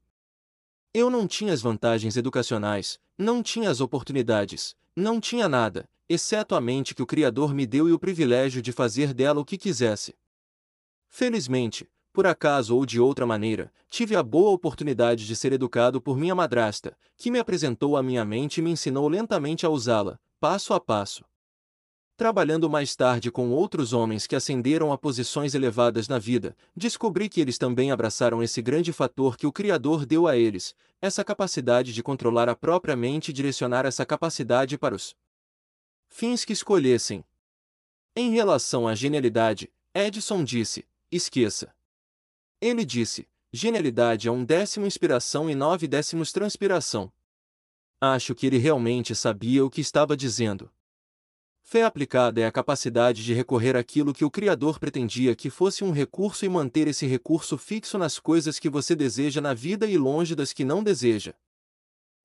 Eu 0.93 1.09
não 1.09 1.27
tinha 1.27 1.51
as 1.51 1.61
vantagens 1.61 2.15
educacionais, 2.15 2.99
não 3.17 3.41
tinha 3.41 3.71
as 3.71 3.81
oportunidades, 3.81 4.75
não 4.95 5.19
tinha 5.19 5.49
nada, 5.49 5.89
exceto 6.07 6.53
a 6.53 6.61
mente 6.61 6.93
que 6.93 7.01
o 7.01 7.07
Criador 7.07 7.53
me 7.55 7.65
deu 7.65 7.89
e 7.89 7.91
o 7.91 7.99
privilégio 7.99 8.61
de 8.61 8.71
fazer 8.71 9.13
dela 9.15 9.41
o 9.41 9.45
que 9.45 9.57
quisesse. 9.57 10.15
Felizmente, 11.09 11.89
por 12.17 12.25
acaso 12.25 12.75
ou 12.75 12.85
de 12.85 12.99
outra 12.99 13.27
maneira, 13.27 13.71
tive 13.89 14.15
a 14.15 14.23
boa 14.23 14.49
oportunidade 14.49 15.27
de 15.27 15.35
ser 15.35 15.53
educado 15.53 16.01
por 16.01 16.17
minha 16.17 16.33
madrasta, 16.33 16.97
que 17.15 17.29
me 17.29 17.37
apresentou 17.37 17.95
a 17.95 18.01
minha 18.01 18.25
mente 18.25 18.57
e 18.57 18.61
me 18.63 18.71
ensinou 18.71 19.07
lentamente 19.07 19.67
a 19.67 19.69
usá-la, 19.69 20.19
passo 20.39 20.73
a 20.73 20.79
passo. 20.79 21.23
Trabalhando 22.17 22.67
mais 22.67 22.95
tarde 22.95 23.29
com 23.29 23.51
outros 23.51 23.93
homens 23.93 24.25
que 24.25 24.35
ascenderam 24.35 24.91
a 24.91 24.97
posições 24.97 25.53
elevadas 25.53 26.07
na 26.07 26.17
vida, 26.17 26.57
descobri 26.75 27.29
que 27.29 27.39
eles 27.39 27.59
também 27.59 27.91
abraçaram 27.91 28.41
esse 28.41 28.59
grande 28.59 28.91
fator 28.91 29.37
que 29.37 29.45
o 29.45 29.51
Criador 29.51 30.03
deu 30.03 30.25
a 30.25 30.35
eles, 30.35 30.75
essa 30.99 31.23
capacidade 31.23 31.93
de 31.93 32.01
controlar 32.01 32.49
a 32.49 32.55
própria 32.55 32.95
mente 32.95 33.29
e 33.29 33.33
direcionar 33.33 33.85
essa 33.85 34.03
capacidade 34.03 34.75
para 34.79 34.95
os 34.95 35.15
fins 36.09 36.43
que 36.43 36.53
escolhessem. 36.53 37.23
Em 38.15 38.31
relação 38.31 38.87
à 38.87 38.95
genialidade, 38.95 39.71
Edison 39.93 40.43
disse: 40.43 40.83
Esqueça. 41.09 41.73
Ele 42.59 42.83
disse: 42.83 43.29
genialidade 43.49 44.27
é 44.27 44.31
um 44.31 44.43
décimo 44.43 44.85
inspiração 44.85 45.49
e 45.49 45.55
nove 45.55 45.87
décimos 45.87 46.33
transpiração. 46.33 47.09
Acho 48.01 48.35
que 48.35 48.45
ele 48.45 48.57
realmente 48.57 49.15
sabia 49.15 49.63
o 49.63 49.69
que 49.69 49.79
estava 49.79 50.17
dizendo. 50.17 50.69
Fé 51.61 51.83
aplicada 51.83 52.41
é 52.41 52.45
a 52.45 52.51
capacidade 52.51 53.23
de 53.23 53.33
recorrer 53.33 53.77
àquilo 53.77 54.13
que 54.13 54.25
o 54.25 54.29
Criador 54.29 54.79
pretendia 54.79 55.33
que 55.33 55.49
fosse 55.49 55.81
um 55.81 55.91
recurso 55.91 56.43
e 56.43 56.49
manter 56.49 56.89
esse 56.89 57.07
recurso 57.07 57.57
fixo 57.57 57.97
nas 57.97 58.19
coisas 58.19 58.59
que 58.59 58.69
você 58.69 58.93
deseja 58.93 59.39
na 59.39 59.53
vida 59.53 59.87
e 59.87 59.97
longe 59.97 60.35
das 60.35 60.51
que 60.51 60.65
não 60.65 60.83
deseja. 60.83 61.33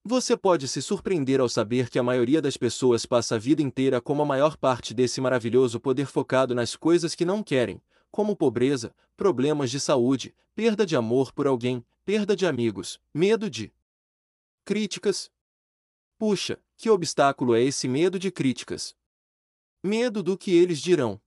Você 0.05 0.37
pode 0.37 0.67
se 0.67 0.83
surpreender 0.83 1.41
ao 1.41 1.49
saber 1.49 1.89
que 1.89 2.01
a 2.01 2.03
maioria 2.03 2.43
das 2.43 2.57
pessoas 2.57 3.07
passa 3.07 3.37
a 3.37 3.39
vida 3.39 3.63
inteira 3.63 4.01
com 4.01 4.21
a 4.21 4.27
maior 4.27 4.57
parte 4.57 4.93
desse 4.93 5.21
maravilhoso 5.21 5.79
poder 5.79 6.07
focado 6.07 6.53
nas 6.53 6.75
coisas 6.75 7.15
que 7.15 7.25
não 7.25 7.45
querem, 7.45 7.81
como 8.13 8.37
pobreza, 8.37 8.95
problemas 9.17 9.71
de 9.71 9.81
saúde, 9.81 10.35
perda 10.55 10.85
de 10.85 10.95
amor 10.95 11.33
por 11.33 11.47
alguém, 11.47 11.85
perda 12.05 12.37
de 12.37 12.47
amigos, 12.47 13.01
medo 13.13 13.49
de 13.49 13.73
críticas. 14.65 15.33
Puxa, 16.19 16.61
que 16.77 16.91
obstáculo 16.91 17.55
é 17.55 17.63
esse 17.63 17.89
medo 17.89 18.19
de 18.19 18.31
críticas? 18.31 18.95
Medo 19.83 20.23
do 20.23 20.37
que 20.37 20.55
eles 20.55 20.79
dirão. 20.79 21.21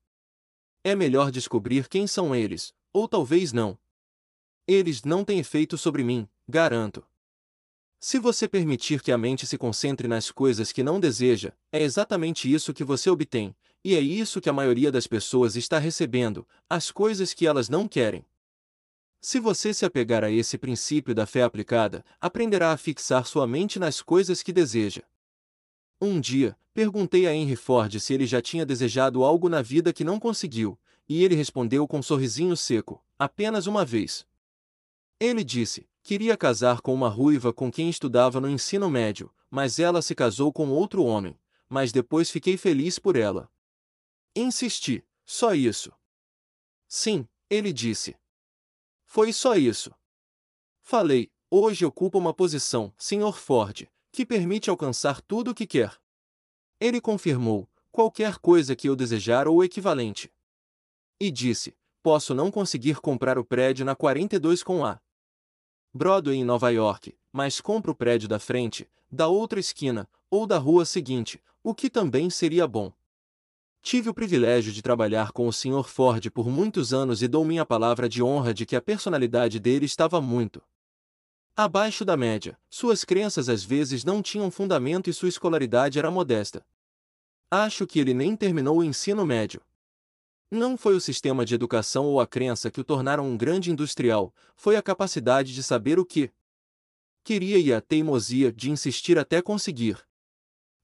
É 0.83 0.95
melhor 0.95 1.31
descobrir 1.31 1.89
quem 1.89 2.05
são 2.05 2.35
eles, 2.35 2.73
ou 2.93 3.07
talvez 3.07 3.51
não. 3.51 3.77
Eles 4.67 5.03
não 5.03 5.25
têm 5.25 5.39
efeito 5.39 5.77
sobre 5.77 6.03
mim, 6.03 6.29
garanto. 6.47 7.05
Se 7.99 8.19
você 8.19 8.47
permitir 8.47 9.01
que 9.01 9.11
a 9.11 9.17
mente 9.17 9.47
se 9.47 9.57
concentre 9.57 10.07
nas 10.07 10.29
coisas 10.29 10.71
que 10.71 10.83
não 10.83 10.99
deseja, 10.99 11.51
é 11.71 11.81
exatamente 11.81 12.51
isso 12.51 12.73
que 12.73 12.83
você 12.83 13.09
obtém, 13.09 13.55
e 13.85 13.93
é 13.93 13.99
isso 13.99 14.41
que 14.41 14.49
a 14.49 14.53
maioria 14.53 14.91
das 14.91 15.05
pessoas 15.05 15.55
está 15.55 15.77
recebendo, 15.77 16.47
as 16.67 16.89
coisas 16.89 17.35
que 17.35 17.45
elas 17.45 17.69
não 17.69 17.87
querem. 17.87 18.25
Se 19.21 19.39
você 19.39 19.75
se 19.75 19.85
apegar 19.85 20.23
a 20.23 20.31
esse 20.31 20.57
princípio 20.57 21.13
da 21.13 21.27
fé 21.27 21.43
aplicada, 21.43 22.03
aprenderá 22.19 22.71
a 22.71 22.77
fixar 22.77 23.27
sua 23.27 23.45
mente 23.45 23.77
nas 23.77 24.01
coisas 24.01 24.41
que 24.41 24.51
deseja. 24.51 25.03
Um 26.01 26.19
dia, 26.19 26.57
perguntei 26.73 27.27
a 27.27 27.35
Henry 27.35 27.55
Ford 27.55 27.99
se 27.99 28.11
ele 28.11 28.25
já 28.25 28.41
tinha 28.41 28.65
desejado 28.65 29.23
algo 29.23 29.47
na 29.47 29.61
vida 29.61 29.93
que 29.93 30.03
não 30.03 30.19
conseguiu, 30.19 30.79
e 31.07 31.23
ele 31.23 31.35
respondeu 31.35 31.87
com 31.87 31.99
um 31.99 32.03
sorrisinho 32.03 32.57
seco: 32.57 33.05
apenas 33.19 33.67
uma 33.67 33.85
vez. 33.85 34.25
Ele 35.19 35.43
disse: 35.43 35.87
queria 36.01 36.35
casar 36.35 36.81
com 36.81 36.91
uma 36.91 37.07
ruiva 37.07 37.53
com 37.53 37.71
quem 37.71 37.87
estudava 37.87 38.41
no 38.41 38.49
ensino 38.49 38.89
médio, 38.89 39.31
mas 39.47 39.77
ela 39.77 40.01
se 40.01 40.15
casou 40.15 40.51
com 40.51 40.69
outro 40.69 41.03
homem, 41.03 41.37
mas 41.69 41.91
depois 41.91 42.31
fiquei 42.31 42.57
feliz 42.57 42.97
por 42.97 43.15
ela. 43.15 43.47
Insisti: 44.35 45.01
só 45.23 45.53
isso. 45.53 45.93
Sim, 46.87 47.27
ele 47.49 47.71
disse. 47.71 48.17
Foi 49.05 49.31
só 49.31 49.55
isso. 49.55 49.95
Falei: 50.81 51.31
hoje 51.49 51.85
ocupa 51.85 52.17
uma 52.17 52.33
posição, 52.33 52.93
Sr. 52.97 53.33
Ford, 53.33 53.87
que 54.11 54.25
permite 54.25 54.69
alcançar 54.69 55.21
tudo 55.21 55.51
o 55.51 55.55
que 55.55 55.65
quer. 55.65 55.97
Ele 56.79 56.99
confirmou, 56.99 57.69
qualquer 57.91 58.37
coisa 58.39 58.75
que 58.75 58.89
eu 58.89 58.95
desejar 58.95 59.47
ou 59.47 59.63
equivalente. 59.63 60.29
E 61.17 61.31
disse, 61.31 61.73
posso 62.03 62.35
não 62.35 62.51
conseguir 62.51 62.99
comprar 62.99 63.39
o 63.39 63.45
prédio 63.45 63.85
na 63.85 63.95
42 63.95 64.61
com 64.61 64.85
A. 64.85 64.99
Broadway 65.93 66.37
em 66.37 66.43
Nova 66.43 66.69
York, 66.71 67.17
mas 67.31 67.61
compro 67.61 67.93
o 67.93 67.95
prédio 67.95 68.27
da 68.27 68.37
frente, 68.37 68.89
da 69.09 69.29
outra 69.29 69.61
esquina, 69.61 70.09
ou 70.29 70.45
da 70.45 70.57
rua 70.57 70.83
seguinte, 70.83 71.41
o 71.63 71.73
que 71.73 71.89
também 71.89 72.29
seria 72.29 72.67
bom. 72.67 72.91
Tive 73.85 74.09
o 74.09 74.15
privilégio 74.15 74.73
de 74.73 74.81
trabalhar 74.81 75.31
com 75.31 75.47
o 75.47 75.53
Sr. 75.53 75.83
Ford 75.83 76.31
por 76.31 76.49
muitos 76.49 76.91
anos 76.91 77.21
e 77.21 77.27
dou 77.27 77.45
minha 77.45 77.63
palavra 77.63 78.09
de 78.09 78.23
honra 78.23 78.51
de 78.51 78.65
que 78.65 78.75
a 78.75 78.81
personalidade 78.81 79.59
dele 79.59 79.85
estava 79.85 80.19
muito 80.19 80.59
Abaixo 81.55 82.03
da 82.03 82.17
média, 82.17 82.57
suas 82.67 83.05
crenças 83.05 83.47
às 83.47 83.63
vezes 83.63 84.03
não 84.03 84.23
tinham 84.23 84.49
fundamento 84.49 85.07
e 85.07 85.13
sua 85.13 85.29
escolaridade 85.29 85.99
era 85.99 86.09
modesta. 86.09 86.65
Acho 87.51 87.85
que 87.85 87.99
ele 87.99 88.15
nem 88.15 88.35
terminou 88.35 88.79
o 88.79 88.83
ensino 88.83 89.23
médio. 89.23 89.61
Não 90.49 90.75
foi 90.75 90.95
o 90.95 90.99
sistema 90.99 91.45
de 91.45 91.53
educação 91.53 92.07
ou 92.07 92.19
a 92.19 92.25
crença 92.25 92.71
que 92.71 92.81
o 92.81 92.83
tornaram 92.83 93.27
um 93.27 93.37
grande 93.37 93.69
industrial, 93.69 94.33
foi 94.55 94.75
a 94.75 94.81
capacidade 94.81 95.53
de 95.53 95.61
saber 95.61 95.99
o 95.99 96.05
que 96.05 96.31
queria 97.23 97.59
e 97.59 97.71
a 97.71 97.79
teimosia 97.79 98.51
de 98.51 98.71
insistir 98.71 99.19
até 99.19 99.43
conseguir. 99.43 100.03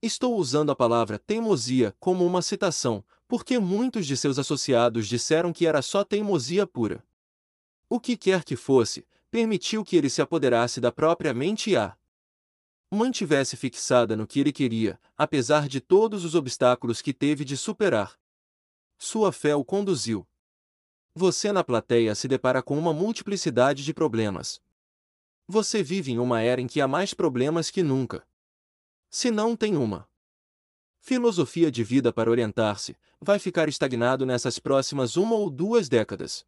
Estou 0.01 0.35
usando 0.35 0.71
a 0.71 0.75
palavra 0.75 1.19
teimosia 1.19 1.95
como 1.99 2.25
uma 2.25 2.41
citação, 2.41 3.03
porque 3.27 3.59
muitos 3.59 4.07
de 4.07 4.17
seus 4.17 4.39
associados 4.39 5.07
disseram 5.07 5.53
que 5.53 5.67
era 5.67 5.79
só 5.83 6.03
teimosia 6.03 6.65
pura. 6.65 7.05
O 7.87 7.99
que 7.99 8.17
quer 8.17 8.43
que 8.43 8.55
fosse, 8.55 9.05
permitiu 9.29 9.83
que 9.83 9.95
ele 9.95 10.09
se 10.09 10.19
apoderasse 10.19 10.81
da 10.81 10.91
própria 10.91 11.35
mente 11.35 11.69
e 11.69 11.77
a 11.77 11.95
mantivesse 12.91 13.55
fixada 13.55 14.17
no 14.17 14.25
que 14.25 14.39
ele 14.39 14.51
queria, 14.51 14.99
apesar 15.15 15.67
de 15.67 15.79
todos 15.79 16.25
os 16.25 16.33
obstáculos 16.33 17.01
que 17.01 17.13
teve 17.13 17.45
de 17.45 17.55
superar. 17.55 18.19
Sua 18.97 19.31
fé 19.31 19.55
o 19.55 19.63
conduziu. 19.63 20.27
Você 21.13 21.51
na 21.51 21.63
plateia 21.63 22.15
se 22.15 22.27
depara 22.27 22.63
com 22.63 22.77
uma 22.77 22.91
multiplicidade 22.91 23.83
de 23.83 23.93
problemas. 23.93 24.59
Você 25.47 25.83
vive 25.83 26.11
em 26.11 26.19
uma 26.19 26.41
era 26.41 26.59
em 26.59 26.67
que 26.67 26.81
há 26.81 26.87
mais 26.87 27.13
problemas 27.13 27.69
que 27.69 27.83
nunca. 27.83 28.25
Se 29.13 29.29
não 29.29 29.57
tem 29.57 29.75
uma 29.75 30.07
filosofia 31.01 31.69
de 31.69 31.83
vida 31.83 32.13
para 32.13 32.31
orientar-se, 32.31 32.95
vai 33.19 33.39
ficar 33.39 33.67
estagnado 33.67 34.25
nessas 34.25 34.57
próximas 34.57 35.17
uma 35.17 35.35
ou 35.35 35.49
duas 35.49 35.89
décadas. 35.89 36.45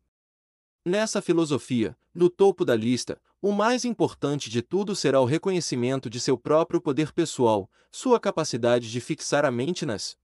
Nessa 0.85 1.21
filosofia, 1.21 1.97
no 2.15 2.29
topo 2.29 2.63
da 2.63 2.73
lista, 2.73 3.21
o 3.41 3.51
mais 3.51 3.83
importante 3.83 4.49
de 4.49 4.61
tudo 4.61 4.95
será 4.95 5.19
o 5.19 5.25
reconhecimento 5.25 6.09
de 6.09 6.21
seu 6.21 6.37
próprio 6.37 6.79
poder 6.79 7.11
pessoal, 7.11 7.69
sua 7.91 8.17
capacidade 8.17 8.89
de 8.89 9.01
fixar 9.01 9.43
a 9.43 9.51
mente 9.51 9.85
nas 9.85 10.17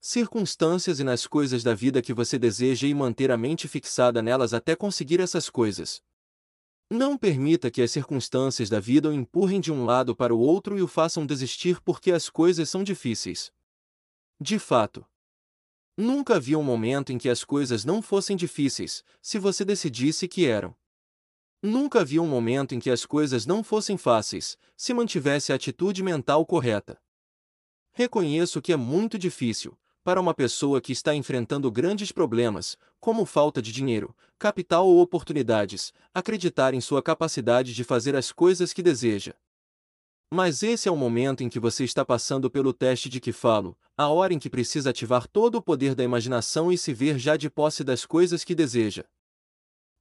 circunstâncias 0.00 1.00
e 1.00 1.04
nas 1.04 1.26
coisas 1.26 1.62
da 1.62 1.74
vida 1.74 2.00
que 2.00 2.14
você 2.14 2.38
deseja 2.38 2.86
e 2.86 2.94
manter 2.94 3.30
a 3.30 3.36
mente 3.36 3.68
fixada 3.68 4.22
nelas 4.22 4.54
até 4.54 4.74
conseguir 4.74 5.20
essas 5.20 5.50
coisas. 5.50 6.02
Não 6.92 7.16
permita 7.16 7.70
que 7.70 7.80
as 7.80 7.90
circunstâncias 7.90 8.68
da 8.68 8.78
vida 8.78 9.08
o 9.08 9.14
empurrem 9.14 9.62
de 9.62 9.72
um 9.72 9.86
lado 9.86 10.14
para 10.14 10.34
o 10.34 10.38
outro 10.38 10.78
e 10.78 10.82
o 10.82 10.86
façam 10.86 11.24
desistir 11.24 11.80
porque 11.80 12.12
as 12.12 12.28
coisas 12.28 12.68
são 12.68 12.84
difíceis. 12.84 13.50
De 14.38 14.58
fato, 14.58 15.02
Nunca 15.96 16.36
havia 16.36 16.58
um 16.58 16.62
momento 16.62 17.10
em 17.10 17.16
que 17.16 17.30
as 17.30 17.44
coisas 17.44 17.82
não 17.82 18.02
fossem 18.02 18.36
difíceis, 18.36 19.02
se 19.22 19.38
você 19.38 19.64
decidisse 19.64 20.28
que 20.28 20.44
eram. 20.44 20.76
Nunca 21.62 22.00
havia 22.02 22.20
um 22.20 22.26
momento 22.26 22.74
em 22.74 22.78
que 22.78 22.90
as 22.90 23.06
coisas 23.06 23.46
não 23.46 23.64
fossem 23.64 23.96
fáceis, 23.96 24.58
se 24.76 24.92
mantivesse 24.92 25.50
a 25.50 25.54
atitude 25.54 26.02
mental 26.02 26.44
correta. 26.44 27.00
Reconheço 27.92 28.60
que 28.60 28.70
é 28.70 28.76
muito 28.76 29.18
difícil, 29.18 29.78
para 30.04 30.20
uma 30.20 30.34
pessoa 30.34 30.80
que 30.80 30.92
está 30.92 31.14
enfrentando 31.14 31.70
grandes 31.70 32.10
problemas, 32.10 32.76
como 33.00 33.24
falta 33.24 33.62
de 33.62 33.72
dinheiro, 33.72 34.14
capital 34.38 34.86
ou 34.86 35.00
oportunidades, 35.00 35.92
acreditar 36.12 36.74
em 36.74 36.80
sua 36.80 37.02
capacidade 37.02 37.72
de 37.72 37.84
fazer 37.84 38.16
as 38.16 38.32
coisas 38.32 38.72
que 38.72 38.82
deseja. 38.82 39.34
Mas 40.34 40.62
esse 40.62 40.88
é 40.88 40.92
o 40.92 40.96
momento 40.96 41.42
em 41.42 41.48
que 41.48 41.60
você 41.60 41.84
está 41.84 42.04
passando 42.04 42.50
pelo 42.50 42.72
teste 42.72 43.08
de 43.08 43.20
que 43.20 43.32
falo, 43.32 43.76
a 43.96 44.08
hora 44.08 44.32
em 44.32 44.38
que 44.38 44.48
precisa 44.48 44.90
ativar 44.90 45.28
todo 45.28 45.56
o 45.56 45.62
poder 45.62 45.94
da 45.94 46.02
imaginação 46.02 46.72
e 46.72 46.78
se 46.78 46.92
ver 46.92 47.18
já 47.18 47.36
de 47.36 47.50
posse 47.50 47.84
das 47.84 48.06
coisas 48.06 48.42
que 48.42 48.54
deseja. 48.54 49.04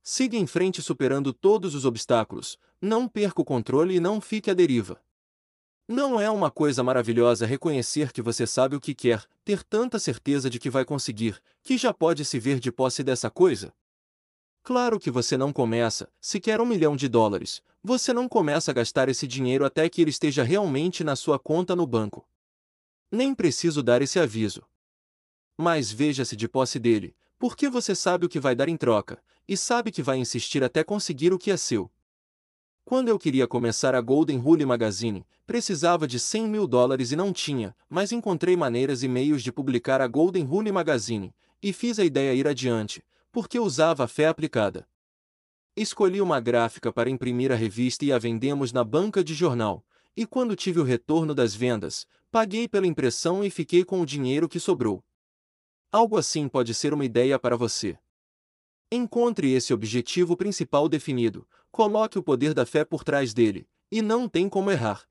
Siga 0.01 0.37
em 0.37 0.47
frente 0.47 0.81
superando 0.81 1.31
todos 1.31 1.75
os 1.75 1.85
obstáculos, 1.85 2.57
não 2.81 3.07
perca 3.07 3.41
o 3.41 3.45
controle 3.45 3.95
e 3.95 3.99
não 3.99 4.19
fique 4.19 4.49
à 4.49 4.53
deriva. 4.53 4.99
Não 5.91 6.17
é 6.17 6.29
uma 6.29 6.49
coisa 6.49 6.81
maravilhosa 6.81 7.45
reconhecer 7.45 8.13
que 8.13 8.21
você 8.21 8.47
sabe 8.47 8.77
o 8.77 8.79
que 8.79 8.95
quer, 8.95 9.25
ter 9.43 9.61
tanta 9.61 9.99
certeza 9.99 10.49
de 10.49 10.57
que 10.57 10.69
vai 10.69 10.85
conseguir, 10.85 11.37
que 11.61 11.77
já 11.77 11.93
pode 11.93 12.23
se 12.23 12.39
ver 12.39 12.61
de 12.61 12.71
posse 12.71 13.03
dessa 13.03 13.29
coisa? 13.29 13.73
Claro 14.63 14.97
que 14.97 15.11
você 15.11 15.35
não 15.35 15.51
começa, 15.51 16.09
se 16.21 16.39
quer 16.39 16.61
um 16.61 16.65
milhão 16.65 16.95
de 16.95 17.09
dólares, 17.09 17.61
você 17.83 18.13
não 18.13 18.29
começa 18.29 18.71
a 18.71 18.73
gastar 18.73 19.09
esse 19.09 19.27
dinheiro 19.27 19.65
até 19.65 19.89
que 19.89 20.01
ele 20.01 20.11
esteja 20.11 20.43
realmente 20.43 21.03
na 21.03 21.13
sua 21.13 21.37
conta 21.37 21.75
no 21.75 21.85
banco. 21.85 22.25
Nem 23.11 23.35
preciso 23.35 23.83
dar 23.83 24.01
esse 24.01 24.17
aviso. 24.17 24.63
Mas 25.57 25.91
veja-se 25.91 26.37
de 26.37 26.47
posse 26.47 26.79
dele, 26.79 27.13
porque 27.37 27.67
você 27.67 27.93
sabe 27.93 28.25
o 28.25 28.29
que 28.29 28.39
vai 28.39 28.55
dar 28.55 28.69
em 28.69 28.77
troca, 28.77 29.21
e 29.45 29.57
sabe 29.57 29.91
que 29.91 30.01
vai 30.01 30.17
insistir 30.19 30.63
até 30.63 30.85
conseguir 30.85 31.33
o 31.33 31.37
que 31.37 31.51
é 31.51 31.57
seu. 31.57 31.91
Quando 32.83 33.07
eu 33.07 33.17
queria 33.17 33.47
começar 33.47 33.95
a 33.95 34.01
Golden 34.01 34.37
Rule 34.37 34.65
Magazine, 34.65 35.25
precisava 35.45 36.07
de 36.07 36.19
100 36.19 36.47
mil 36.47 36.67
dólares 36.67 37.11
e 37.11 37.15
não 37.15 37.31
tinha, 37.31 37.75
mas 37.89 38.11
encontrei 38.11 38.55
maneiras 38.55 39.03
e 39.03 39.07
meios 39.07 39.43
de 39.43 39.51
publicar 39.51 40.01
a 40.01 40.07
Golden 40.07 40.43
Rule 40.43 40.71
Magazine, 40.71 41.33
e 41.61 41.71
fiz 41.71 41.99
a 41.99 42.03
ideia 42.03 42.33
ir 42.33 42.47
adiante, 42.47 43.03
porque 43.31 43.59
usava 43.59 44.03
a 44.03 44.07
fé 44.07 44.27
aplicada. 44.27 44.87
Escolhi 45.75 46.19
uma 46.19 46.39
gráfica 46.39 46.91
para 46.91 47.09
imprimir 47.09 47.51
a 47.51 47.55
revista 47.55 48.03
e 48.03 48.11
a 48.11 48.17
vendemos 48.17 48.73
na 48.73 48.83
banca 48.83 49.23
de 49.23 49.33
jornal, 49.33 49.85
e 50.15 50.25
quando 50.25 50.55
tive 50.55 50.79
o 50.79 50.83
retorno 50.83 51.33
das 51.33 51.55
vendas, 51.55 52.05
paguei 52.29 52.67
pela 52.67 52.87
impressão 52.87 53.43
e 53.43 53.49
fiquei 53.49 53.85
com 53.85 54.01
o 54.01 54.05
dinheiro 54.05 54.49
que 54.49 54.59
sobrou. 54.59 55.01
Algo 55.91 56.17
assim 56.17 56.47
pode 56.47 56.73
ser 56.73 56.93
uma 56.93 57.05
ideia 57.05 57.39
para 57.39 57.55
você. 57.55 57.97
Encontre 58.93 59.53
esse 59.53 59.73
objetivo 59.73 60.35
principal 60.35 60.89
definido, 60.89 61.47
coloque 61.71 62.19
o 62.19 62.23
poder 62.23 62.53
da 62.53 62.65
fé 62.65 62.83
por 62.83 63.05
trás 63.05 63.33
dele, 63.33 63.65
e 63.89 64.01
não 64.01 64.27
tem 64.27 64.49
como 64.49 64.69
errar. 64.69 65.07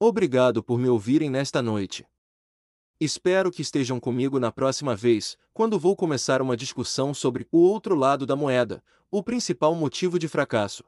Obrigado 0.00 0.62
por 0.62 0.78
me 0.78 0.88
ouvirem 0.88 1.28
nesta 1.28 1.60
noite. 1.60 2.06
Espero 2.98 3.50
que 3.50 3.60
estejam 3.60 4.00
comigo 4.00 4.40
na 4.40 4.50
próxima 4.50 4.96
vez, 4.96 5.36
quando 5.52 5.78
vou 5.78 5.94
começar 5.94 6.40
uma 6.40 6.56
discussão 6.56 7.12
sobre 7.12 7.46
o 7.52 7.58
outro 7.58 7.94
lado 7.94 8.24
da 8.24 8.34
moeda, 8.34 8.82
o 9.10 9.22
principal 9.22 9.74
motivo 9.74 10.18
de 10.18 10.26
fracasso. 10.26 10.82